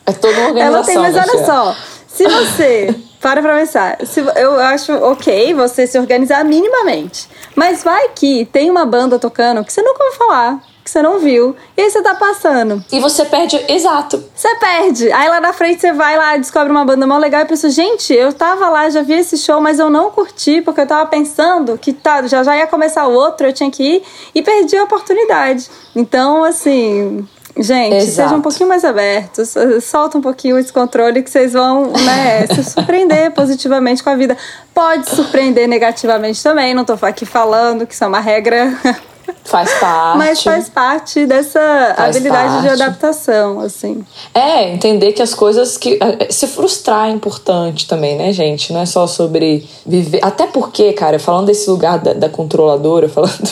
É 0.06 0.12
toda 0.12 0.36
uma 0.38 0.48
organização. 0.48 0.76
Ela 0.76 0.84
tem, 0.84 0.98
mas 0.98 1.16
olha 1.16 1.46
só. 1.46 1.76
Se 2.06 2.28
você... 2.28 2.94
Para 3.24 3.40
pra 3.40 3.56
pensar. 3.56 3.96
Se, 4.04 4.20
eu 4.20 4.60
acho 4.60 4.92
ok 4.92 5.54
você 5.54 5.86
se 5.86 5.98
organizar 5.98 6.44
minimamente. 6.44 7.26
Mas 7.56 7.82
vai 7.82 8.10
que 8.10 8.44
tem 8.52 8.70
uma 8.70 8.84
banda 8.84 9.18
tocando 9.18 9.64
que 9.64 9.72
você 9.72 9.80
nunca 9.80 10.04
ouviu 10.04 10.18
falar, 10.18 10.62
que 10.84 10.90
você 10.90 11.00
não 11.00 11.18
viu. 11.18 11.56
E 11.74 11.80
aí 11.80 11.90
você 11.90 12.02
tá 12.02 12.14
passando. 12.16 12.84
E 12.92 13.00
você 13.00 13.24
perde. 13.24 13.58
Exato. 13.66 14.22
Você 14.34 14.54
perde. 14.56 15.10
Aí 15.10 15.26
lá 15.26 15.40
na 15.40 15.54
frente 15.54 15.80
você 15.80 15.94
vai 15.94 16.18
lá, 16.18 16.36
descobre 16.36 16.70
uma 16.70 16.84
banda 16.84 17.06
mó 17.06 17.16
legal 17.16 17.40
e 17.40 17.46
pensa, 17.46 17.70
gente, 17.70 18.12
eu 18.12 18.30
tava 18.30 18.68
lá, 18.68 18.90
já 18.90 19.00
vi 19.00 19.14
esse 19.14 19.38
show, 19.38 19.58
mas 19.58 19.78
eu 19.78 19.88
não 19.88 20.10
curti, 20.10 20.60
porque 20.60 20.82
eu 20.82 20.86
tava 20.86 21.06
pensando 21.06 21.78
que 21.78 21.94
tá, 21.94 22.26
já, 22.26 22.42
já 22.42 22.54
ia 22.54 22.66
começar 22.66 23.06
o 23.06 23.14
outro, 23.14 23.46
eu 23.46 23.54
tinha 23.54 23.70
que 23.70 23.82
ir, 23.82 24.02
e 24.34 24.42
perdi 24.42 24.76
a 24.76 24.84
oportunidade. 24.84 25.70
Então, 25.96 26.44
assim. 26.44 27.26
Gente, 27.56 27.94
Exato. 27.96 28.12
sejam 28.16 28.38
um 28.38 28.42
pouquinho 28.42 28.68
mais 28.68 28.84
abertos, 28.84 29.54
solta 29.82 30.18
um 30.18 30.20
pouquinho 30.20 30.58
esse 30.58 30.72
controle 30.72 31.22
que 31.22 31.30
vocês 31.30 31.52
vão 31.52 31.92
né, 31.92 32.46
se 32.52 32.64
surpreender 32.64 33.30
positivamente 33.32 34.02
com 34.02 34.10
a 34.10 34.16
vida. 34.16 34.36
Pode 34.74 35.08
surpreender 35.08 35.68
negativamente 35.68 36.42
também, 36.42 36.74
não 36.74 36.84
tô 36.84 36.96
aqui 37.02 37.24
falando 37.24 37.86
que 37.86 37.94
isso 37.94 38.02
é 38.02 38.06
uma 38.08 38.20
regra 38.20 38.76
Faz 39.42 39.72
parte. 39.74 40.18
Mas 40.18 40.42
faz 40.42 40.68
parte 40.68 41.26
dessa 41.26 41.94
Faz 41.96 42.16
habilidade 42.16 42.60
de 42.62 42.66
parte. 42.68 42.82
adaptação, 42.82 43.60
assim. 43.60 44.04
É, 44.34 44.70
entender 44.70 45.12
que 45.12 45.22
as 45.22 45.32
coisas 45.34 45.78
que. 45.78 45.98
é, 46.00 46.30
Se 46.30 46.46
frustrar 46.46 47.08
é 47.08 47.10
importante 47.10 47.86
também, 47.86 48.16
né, 48.16 48.32
gente? 48.32 48.70
Não 48.72 48.80
é 48.80 48.86
só 48.86 49.06
sobre 49.06 49.66
viver. 49.86 50.20
Até 50.22 50.46
porque, 50.46 50.92
cara, 50.92 51.18
falando 51.18 51.46
desse 51.46 51.68
lugar 51.70 51.98
da, 51.98 52.12
da 52.12 52.28
controladora, 52.28 53.08
falando 53.10 53.50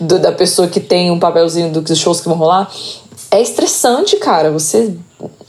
do- 0.00 0.18
da 0.18 0.32
pessoa 0.32 0.66
que 0.66 0.80
tem 0.80 1.10
um 1.12 1.18
papelzinho 1.18 1.70
dos 1.70 1.98
shows 1.98 2.20
que 2.20 2.28
vão 2.28 2.36
rolar, 2.36 2.68
é 3.36 3.42
estressante, 3.42 4.16
cara. 4.16 4.50
Você. 4.52 4.94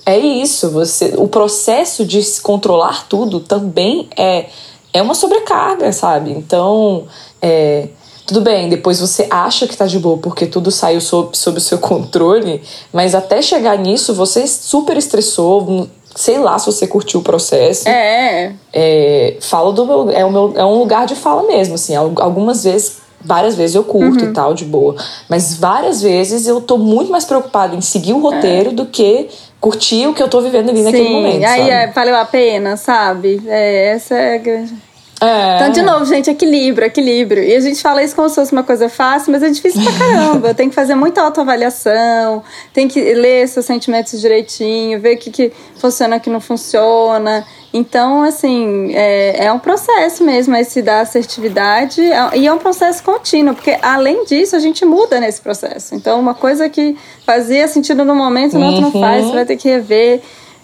É 0.06 0.18
isso. 0.18 0.70
Você, 0.72 1.14
o 1.18 1.28
processo 1.28 2.06
de 2.06 2.22
se 2.24 2.42
controlar 2.42 3.08
tudo 3.08 3.40
também 3.40 4.08
é, 4.18 4.46
é 4.94 5.02
uma 5.02 5.16
sobrecarga, 5.16 5.92
sabe? 5.92 6.32
Então. 6.32 7.06
É, 7.42 7.88
tudo 8.28 8.42
bem, 8.42 8.68
depois 8.70 9.00
você 9.00 9.28
acha 9.30 9.68
que 9.68 9.78
tá 9.78 9.86
de 9.86 10.00
boa 10.00 10.18
porque 10.18 10.48
tudo 10.48 10.72
saiu 10.72 11.00
sob, 11.00 11.38
sob 11.38 11.60
o 11.60 11.62
seu 11.62 11.78
controle, 11.80 12.60
mas 12.92 13.14
até 13.14 13.40
chegar 13.40 13.78
nisso 13.78 14.16
você 14.16 14.48
super 14.48 14.98
estressou, 14.98 15.88
sei 16.16 16.40
lá 16.40 16.58
se 16.58 16.66
você 16.66 16.88
curtiu 16.88 17.20
o 17.20 17.24
processo. 17.24 17.88
É, 17.88 18.56
É, 18.74 19.38
falo 19.42 19.72
do 19.72 19.86
meu, 19.86 20.10
é, 20.10 20.26
o 20.26 20.32
meu, 20.32 20.54
é 20.56 20.66
um 20.66 20.80
lugar 20.80 21.06
de 21.06 21.14
fala 21.14 21.44
mesmo, 21.44 21.76
assim, 21.76 21.96
al- 21.96 22.14
algumas 22.18 22.64
vezes, 22.64 22.98
várias 23.22 23.56
vezes 23.56 23.76
eu 23.76 23.84
curto 23.84 24.24
Uhum. 24.24 24.30
e 24.30 24.34
tal, 24.34 24.54
de 24.54 24.66
boa, 24.66 24.96
mas 25.30 25.56
várias 25.58 26.02
vezes 26.02 26.48
eu 26.48 26.62
tô 26.62 26.78
muito 26.78 27.12
mais 27.12 27.26
preocupada 27.26 27.76
em 27.76 27.82
seguir 27.82 28.14
o 28.14 28.20
roteiro 28.20 28.72
do 28.72 28.86
que 28.86 29.28
curtir 29.60 30.06
o 30.08 30.14
que 30.14 30.22
eu 30.22 30.28
tô 30.28 30.42
vivendo 30.42 30.70
ali 30.70 30.84
naquele 30.84 31.08
sim. 31.08 31.14
momento, 31.14 31.44
Aí 31.44 31.60
sabe? 31.60 31.70
é, 31.70 31.88
valeu 31.88 32.16
a 32.16 32.26
pena, 32.26 32.78
sabe? 32.78 33.42
É, 33.48 33.88
essa 33.94 34.14
é 34.16 34.36
a 34.36 34.38
grande. 34.38 34.74
É. 35.22 35.56
Então, 35.56 35.70
de 35.72 35.82
novo, 35.82 36.06
gente, 36.06 36.30
equilíbrio, 36.30 36.86
equilíbrio. 36.86 37.42
E 37.42 37.56
a 37.56 37.60
gente 37.62 37.82
fala 37.82 38.04
isso 38.04 38.14
como 38.16 38.28
se 38.28 38.36
fosse 38.36 38.52
uma 38.52 38.64
coisa 38.64 38.90
fácil, 38.90 39.32
mas 39.32 39.42
é 39.42 39.50
difícil 39.50 39.82
pra 39.82 39.94
caramba. 39.94 40.54
tem 40.54 40.68
que 40.70 40.76
fazer 40.76 40.94
muita 40.94 41.22
autoavaliação, 41.22 42.44
tem 42.74 42.88
que 42.88 43.00
ler 43.14 43.48
seus 43.48 43.66
sentimentos 43.66 44.20
direitinho, 44.20 45.00
ver 45.00 45.16
o 45.16 45.18
que, 45.18 45.32
que 45.32 45.54
funciona 45.78 46.18
e 46.18 46.20
o 46.20 46.22
que 46.22 46.30
não 46.30 46.42
funciona. 46.42 47.46
Então, 47.78 48.24
assim, 48.24 48.92
é, 48.94 49.46
é 49.48 49.52
um 49.52 49.60
processo 49.60 50.24
mesmo 50.24 50.56
esse 50.56 50.82
da 50.82 51.02
assertividade 51.02 52.00
é- 52.02 52.38
e 52.38 52.48
é 52.48 52.54
um 52.54 52.58
processo 52.58 53.04
contínuo, 53.04 53.54
porque 53.54 53.78
além 53.82 54.24
disso 54.24 54.56
a 54.56 54.60
gente 54.60 54.86
muda 54.86 55.20
nesse 55.20 55.42
processo. 55.42 55.94
Então, 55.94 56.18
uma 56.20 56.34
coisa 56.34 56.70
que 56.70 56.96
fazia 57.26 57.68
sentido 57.68 58.06
no 58.06 58.16
momento, 58.16 58.58
no 58.58 58.66
outro 58.66 58.82
não 58.82 58.92
Uhum. 58.94 59.02
faz, 59.02 59.26
você 59.26 59.34
vai 59.34 59.46
ter 59.46 59.58
que 59.58 59.68
rever. 59.68 60.22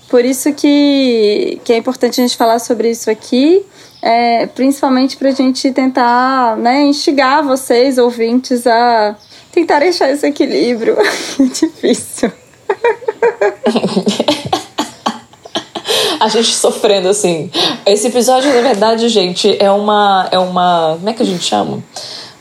Por 0.10 0.24
isso 0.24 0.54
que, 0.54 1.60
que 1.66 1.74
é 1.74 1.78
importante 1.78 2.22
a 2.22 2.24
gente 2.24 2.38
falar 2.38 2.60
sobre 2.60 2.90
isso 2.92 3.10
aqui, 3.12 3.66
é, 4.02 4.46
principalmente 4.46 5.18
para 5.18 5.30
a 5.30 5.34
gente 5.34 5.70
tentar 5.74 6.56
né, 6.58 6.82
instigar 6.84 7.44
vocês, 7.44 7.98
ouvintes, 7.98 8.66
a 8.66 9.16
tentar 9.52 9.84
achar 9.84 10.10
esse 10.12 10.26
equilíbrio. 10.26 10.96
É 10.98 11.44
difícil. 11.44 12.32
a 16.26 16.28
gente 16.28 16.54
sofrendo 16.54 17.10
assim. 17.10 17.50
Esse 17.86 18.08
episódio, 18.08 18.54
na 18.54 18.62
verdade, 18.62 19.10
gente, 19.10 19.58
é 19.60 19.72
uma. 19.72 20.28
É 20.32 20.38
uma. 20.38 20.96
Como 20.98 21.10
é 21.10 21.14
que 21.14 21.24
a 21.24 21.26
gente 21.26 21.44
chama? 21.44 21.84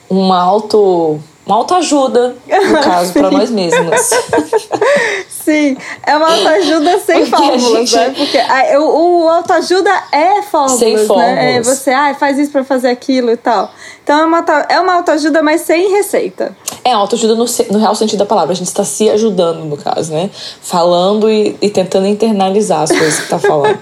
Uma 0.07 0.39
auto. 0.39 1.19
Autoajuda, 1.53 2.35
no 2.47 2.79
caso, 2.83 3.13
pra 3.13 3.29
nós 3.31 3.49
mesmos. 3.49 4.09
Sim, 5.29 5.75
é 6.05 6.15
uma 6.15 6.33
autoajuda 6.35 6.99
sem 6.99 7.25
Porque 7.25 7.35
fórmulas, 7.35 7.89
gente- 7.89 7.95
né? 7.95 8.13
Porque 8.15 8.37
a- 8.37 8.79
o, 8.79 9.23
o 9.23 9.29
autoajuda 9.29 9.89
é 10.11 10.41
fórmulas, 10.43 10.79
Sem 10.79 10.95
né? 10.95 11.01
É 11.01 11.05
fórmulas. 11.05 11.67
você, 11.67 11.89
ah, 11.91 12.15
faz 12.19 12.37
isso 12.37 12.51
pra 12.51 12.63
fazer 12.63 12.89
aquilo 12.89 13.31
e 13.31 13.37
tal. 13.37 13.71
Então 14.03 14.19
é 14.19 14.25
uma, 14.25 14.45
é 14.69 14.79
uma 14.79 14.93
autoajuda, 14.95 15.41
mas 15.41 15.61
sem 15.61 15.91
receita. 15.91 16.55
É, 16.83 16.91
autoajuda 16.91 17.35
no, 17.35 17.45
no 17.71 17.79
real 17.79 17.95
sentido 17.95 18.19
da 18.19 18.25
palavra. 18.25 18.51
A 18.53 18.55
gente 18.55 18.67
está 18.67 18.83
se 18.83 19.09
ajudando, 19.09 19.65
no 19.65 19.77
caso, 19.77 20.13
né? 20.13 20.29
Falando 20.61 21.29
e, 21.29 21.55
e 21.61 21.69
tentando 21.69 22.07
internalizar 22.07 22.81
as 22.83 22.91
coisas 22.91 23.19
que 23.19 23.27
tá 23.29 23.39
falando. 23.39 23.79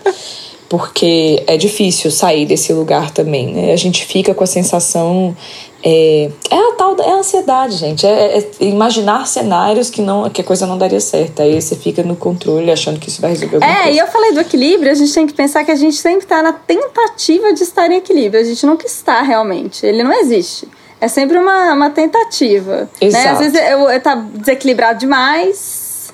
Porque 0.69 1.43
é 1.47 1.57
difícil 1.57 2.11
sair 2.11 2.45
desse 2.45 2.71
lugar 2.73 3.09
também, 3.11 3.47
né? 3.53 3.73
A 3.73 3.75
gente 3.75 4.05
fica 4.05 4.33
com 4.33 4.43
a 4.43 4.47
sensação. 4.47 5.35
É, 5.83 6.29
é 6.49 6.55
a 6.55 6.75
tal 6.75 6.93
da 6.95 7.03
é 7.05 7.11
a 7.11 7.15
ansiedade, 7.15 7.75
gente. 7.77 8.05
É, 8.05 8.37
é 8.39 8.51
imaginar 8.59 9.25
cenários 9.27 9.89
que, 9.89 10.01
não, 10.01 10.29
que 10.29 10.41
a 10.41 10.43
coisa 10.43 10.67
não 10.67 10.77
daria 10.77 10.99
certo. 10.99 11.41
Aí 11.41 11.61
você 11.61 11.75
fica 11.75 12.03
no 12.03 12.15
controle 12.15 12.69
achando 12.71 12.99
que 12.99 13.07
isso 13.09 13.21
vai 13.21 13.31
resolver 13.31 13.55
alguma 13.55 13.71
É, 13.71 13.83
coisa. 13.83 13.91
e 13.91 13.97
eu 13.97 14.07
falei 14.07 14.33
do 14.33 14.41
equilíbrio, 14.41 14.91
a 14.91 14.95
gente 14.95 15.13
tem 15.13 15.25
que 15.25 15.33
pensar 15.33 15.63
que 15.63 15.71
a 15.71 15.75
gente 15.75 15.95
sempre 15.95 16.25
tá 16.25 16.41
na 16.43 16.53
tentativa 16.53 17.53
de 17.53 17.63
estar 17.63 17.89
em 17.89 17.95
equilíbrio. 17.95 18.41
A 18.41 18.43
gente 18.43 18.65
nunca 18.65 18.85
está 18.85 19.21
realmente. 19.21 19.85
Ele 19.85 20.03
não 20.03 20.11
existe. 20.13 20.67
É 21.01 21.07
sempre 21.07 21.37
uma, 21.37 21.73
uma 21.73 21.89
tentativa. 21.89 22.81
Né? 22.81 22.87
Exato. 22.99 23.29
Às 23.29 23.39
vezes 23.39 23.69
eu, 23.69 23.89
eu 23.89 24.01
tá 24.01 24.15
desequilibrado 24.15 24.99
demais, 24.99 26.11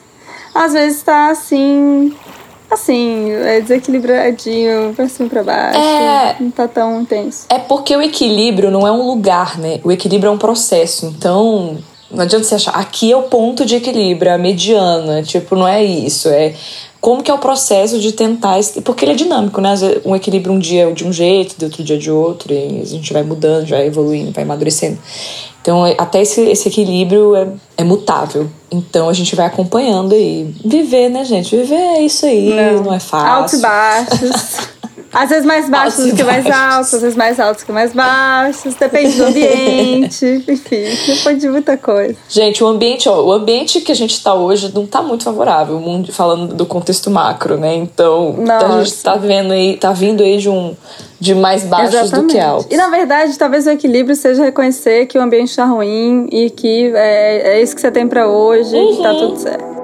às 0.54 0.74
vezes 0.74 1.02
tá 1.02 1.30
assim. 1.32 2.16
Assim, 2.76 3.32
é 3.32 3.62
desequilibradinho, 3.62 4.94
pra 4.94 5.08
cima 5.08 5.28
e 5.28 5.30
pra 5.30 5.44
baixo. 5.44 5.80
É. 5.80 6.36
Não 6.42 6.52
tá 6.52 6.68
tão 6.68 7.02
intenso. 7.02 7.46
É 7.50 7.58
porque 7.58 7.96
o 7.96 8.02
equilíbrio 8.02 8.70
não 8.70 8.86
é 8.86 8.92
um 8.92 9.08
lugar, 9.08 9.58
né? 9.58 9.80
O 9.82 9.94
equilíbrio 9.94 10.28
é 10.28 10.32
um 10.32 10.38
processo. 10.38 11.06
Então, 11.06 11.78
não 12.12 12.24
adianta 12.24 12.44
você 12.44 12.56
achar, 12.56 12.72
aqui 12.72 13.14
é 13.14 13.16
o 13.18 13.24
ponto 13.24 13.66
de 13.66 13.78
equilíbrio, 13.78 14.34
a 14.34 14.38
mediana. 14.38 15.24
Tipo, 15.24 15.56
não 15.56 15.66
é 15.66 15.82
isso. 15.84 16.28
É 16.28 16.54
como 17.06 17.22
que 17.22 17.30
é 17.30 17.34
o 17.36 17.38
processo 17.38 18.00
de 18.00 18.14
tentar. 18.14 18.60
Porque 18.84 19.06
ele 19.06 19.12
é 19.12 19.16
dinâmico, 19.16 19.62
né? 19.62 19.76
Um 20.04 20.16
equilíbrio 20.16 20.52
um 20.52 20.58
dia 20.58 20.90
é 20.90 20.92
de 20.92 21.06
um 21.06 21.14
jeito, 21.14 21.56
de 21.56 21.66
outro 21.66 21.84
dia 21.84 22.00
de 22.00 22.10
outro. 22.10 22.52
E 22.52 22.82
a 22.82 22.86
gente 22.86 23.14
vai 23.14 23.22
mudando, 23.22 23.68
vai 23.68 23.86
evoluindo, 23.86 24.32
vai 24.32 24.44
amadurecendo. 24.44 24.98
Então, 25.62 25.86
é- 25.86 25.94
até 26.00 26.24
esse, 26.24 26.42
esse 26.42 26.68
equilíbrio 26.68 27.36
é, 27.36 27.48
é 27.78 27.84
mutável. 27.84 28.50
Então, 28.72 29.08
a 29.08 29.14
gente 29.14 29.36
vai 29.36 29.46
acompanhando 29.46 30.16
aí. 30.16 30.52
Viver, 30.66 31.10
né, 31.10 31.24
gente? 31.24 31.56
Viver 31.56 31.76
é 31.76 32.02
isso 32.02 32.26
aí, 32.26 32.50
não, 32.50 32.92
é 32.92 33.00
fácil. 33.00 33.28
Altos 33.28 33.54
e 33.54 33.62
baixos. 33.62 34.58
Às 35.16 35.30
vezes 35.30 35.46
mais 35.46 35.70
baixos 35.70 36.00
Altos 36.00 36.12
do 36.12 36.18
que 36.18 36.24
mais 36.26 36.44
baixos. 36.44 36.62
altos, 36.76 36.94
às 36.94 37.02
vezes 37.02 37.18
mais 37.18 37.40
altos 37.40 37.64
que 37.64 37.72
mais 37.72 37.94
baixos, 37.94 38.76
depende 38.76 39.16
do 39.18 39.24
ambiente, 39.26 40.44
enfim, 40.48 40.84
depende 41.08 41.40
de 41.40 41.50
muita 41.50 41.78
coisa. 41.78 42.16
Gente, 42.28 42.62
o 42.64 42.68
ambiente, 42.68 43.08
ó, 43.08 43.22
o 43.24 43.32
ambiente 43.32 43.80
que 43.80 43.92
a 43.92 43.96
gente 43.96 44.22
tá 44.22 44.34
hoje 44.34 44.72
não 44.76 44.86
tá 44.86 45.02
muito 45.02 45.24
favorável, 45.24 45.82
falando 46.12 46.54
do 46.54 46.66
contexto 46.66 47.10
macro, 47.10 47.56
né? 47.58 47.74
Então, 47.76 48.36
a 48.38 48.42
Nossa. 48.42 48.84
gente 48.84 49.04
tá 49.04 49.16
vendo 49.16 49.54
aí, 49.54 49.78
tá 49.78 49.94
vindo 49.94 50.22
aí 50.22 50.38
de 50.38 50.50
um 50.50 50.76
de 51.18 51.34
mais 51.34 51.64
baixos 51.64 52.12
do 52.12 52.28
que 52.28 52.38
altos. 52.38 52.68
E 52.70 52.76
na 52.76 52.90
verdade, 52.90 53.38
talvez 53.38 53.66
o 53.66 53.70
equilíbrio 53.70 54.16
seja 54.16 54.44
reconhecer 54.44 55.06
que 55.06 55.18
o 55.18 55.22
ambiente 55.22 55.56
tá 55.56 55.64
ruim 55.66 56.28
e 56.30 56.50
que 56.50 56.92
é, 56.94 57.54
é 57.58 57.62
isso 57.62 57.74
que 57.74 57.80
você 57.82 57.90
tem 57.90 58.06
pra 58.06 58.28
hoje 58.28 58.76
e 58.76 58.96
que 58.98 59.02
tá 59.02 59.12
Uhum. 59.14 59.20
tudo 59.20 59.38
certo. 59.40 59.75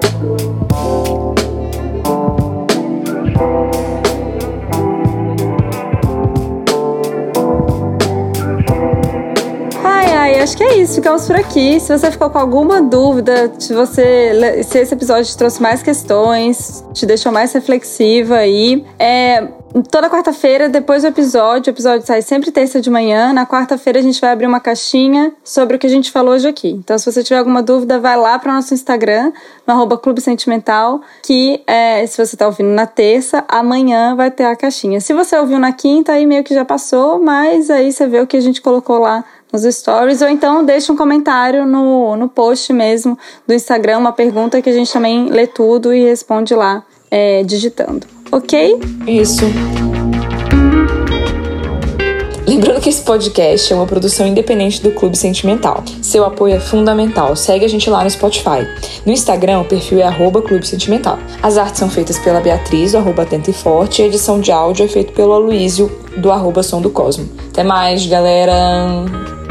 Acho 10.42 10.56
que 10.56 10.64
é 10.64 10.78
isso. 10.78 10.96
Ficamos 10.96 11.26
por 11.26 11.36
aqui. 11.36 11.78
Se 11.78 11.96
você 11.96 12.10
ficou 12.10 12.28
com 12.28 12.38
alguma 12.38 12.82
dúvida, 12.82 13.52
se 13.58 13.72
você 13.72 14.32
se 14.64 14.78
esse 14.78 14.94
episódio 14.94 15.24
te 15.24 15.36
trouxe 15.36 15.62
mais 15.62 15.82
questões, 15.82 16.84
te 16.92 17.06
deixou 17.06 17.30
mais 17.30 17.52
reflexiva 17.52 18.36
aí, 18.36 18.84
é, 18.98 19.48
toda 19.90 20.10
quarta-feira, 20.10 20.68
depois 20.68 21.02
do 21.02 21.08
episódio, 21.08 21.70
o 21.70 21.74
episódio 21.74 22.06
sai 22.06 22.20
sempre 22.22 22.50
terça 22.50 22.80
de 22.80 22.90
manhã. 22.90 23.32
Na 23.32 23.46
quarta-feira 23.46 24.00
a 24.00 24.02
gente 24.02 24.20
vai 24.20 24.30
abrir 24.30 24.46
uma 24.46 24.60
caixinha 24.60 25.32
sobre 25.44 25.76
o 25.76 25.78
que 25.78 25.86
a 25.86 25.90
gente 25.90 26.10
falou 26.10 26.34
hoje 26.34 26.48
aqui. 26.48 26.70
Então, 26.70 26.98
se 26.98 27.10
você 27.10 27.22
tiver 27.22 27.38
alguma 27.38 27.62
dúvida, 27.62 27.98
vai 27.98 28.16
lá 28.16 28.38
para 28.38 28.50
o 28.50 28.54
nosso 28.54 28.74
Instagram, 28.74 29.32
no 29.66 29.98
Clube 29.98 30.20
Sentimental, 30.20 31.00
que 31.22 31.62
é, 31.66 32.04
se 32.06 32.24
você 32.24 32.36
tá 32.36 32.46
ouvindo 32.46 32.70
na 32.70 32.86
terça, 32.86 33.44
amanhã 33.48 34.16
vai 34.16 34.30
ter 34.30 34.44
a 34.44 34.56
caixinha. 34.56 35.00
Se 35.00 35.14
você 35.14 35.36
ouviu 35.36 35.58
na 35.58 35.72
quinta, 35.72 36.12
aí 36.12 36.26
meio 36.26 36.42
que 36.42 36.52
já 36.52 36.64
passou, 36.64 37.22
mas 37.22 37.70
aí 37.70 37.92
você 37.92 38.06
vê 38.06 38.20
o 38.20 38.26
que 38.26 38.36
a 38.36 38.40
gente 38.40 38.60
colocou 38.60 38.98
lá 38.98 39.24
nos 39.52 39.62
stories, 39.62 40.22
ou 40.22 40.28
então 40.28 40.64
deixa 40.64 40.92
um 40.92 40.96
comentário 40.96 41.66
no, 41.66 42.16
no 42.16 42.28
post 42.28 42.72
mesmo 42.72 43.18
do 43.46 43.52
Instagram, 43.52 43.98
uma 43.98 44.12
pergunta 44.12 44.62
que 44.62 44.70
a 44.70 44.72
gente 44.72 44.92
também 44.92 45.28
lê 45.28 45.46
tudo 45.46 45.92
e 45.92 46.04
responde 46.04 46.54
lá 46.54 46.82
é, 47.10 47.42
digitando. 47.42 48.06
Ok? 48.30 48.80
Isso. 49.06 49.44
Lembrando 52.46 52.80
que 52.80 52.88
esse 52.88 53.02
podcast 53.02 53.72
é 53.72 53.76
uma 53.76 53.86
produção 53.86 54.26
independente 54.26 54.82
do 54.82 54.90
Clube 54.90 55.16
Sentimental. 55.16 55.82
Seu 56.02 56.24
apoio 56.24 56.54
é 56.54 56.60
fundamental. 56.60 57.34
Segue 57.36 57.64
a 57.64 57.68
gente 57.68 57.88
lá 57.88 58.02
no 58.02 58.10
Spotify. 58.10 58.66
No 59.06 59.12
Instagram, 59.12 59.60
o 59.60 59.64
perfil 59.64 60.00
é 60.00 60.02
arroba 60.02 60.42
Clube 60.42 60.66
Sentimental. 60.66 61.18
As 61.42 61.56
artes 61.56 61.78
são 61.78 61.88
feitas 61.88 62.18
pela 62.18 62.40
Beatriz, 62.40 62.92
do 62.92 62.98
arroba 62.98 63.22
Atenta 63.22 63.50
e 63.50 63.52
Forte, 63.54 64.02
e 64.02 64.04
a 64.04 64.08
edição 64.08 64.40
de 64.40 64.50
áudio 64.50 64.84
é 64.84 64.88
feita 64.88 65.12
pelo 65.12 65.32
Aloísio, 65.32 65.90
do 66.16 66.30
arroba 66.30 66.62
Som 66.62 66.82
do 66.82 66.90
Cosmo. 66.90 67.28
Até 67.50 67.62
mais, 67.62 68.06
galera! 68.06 69.41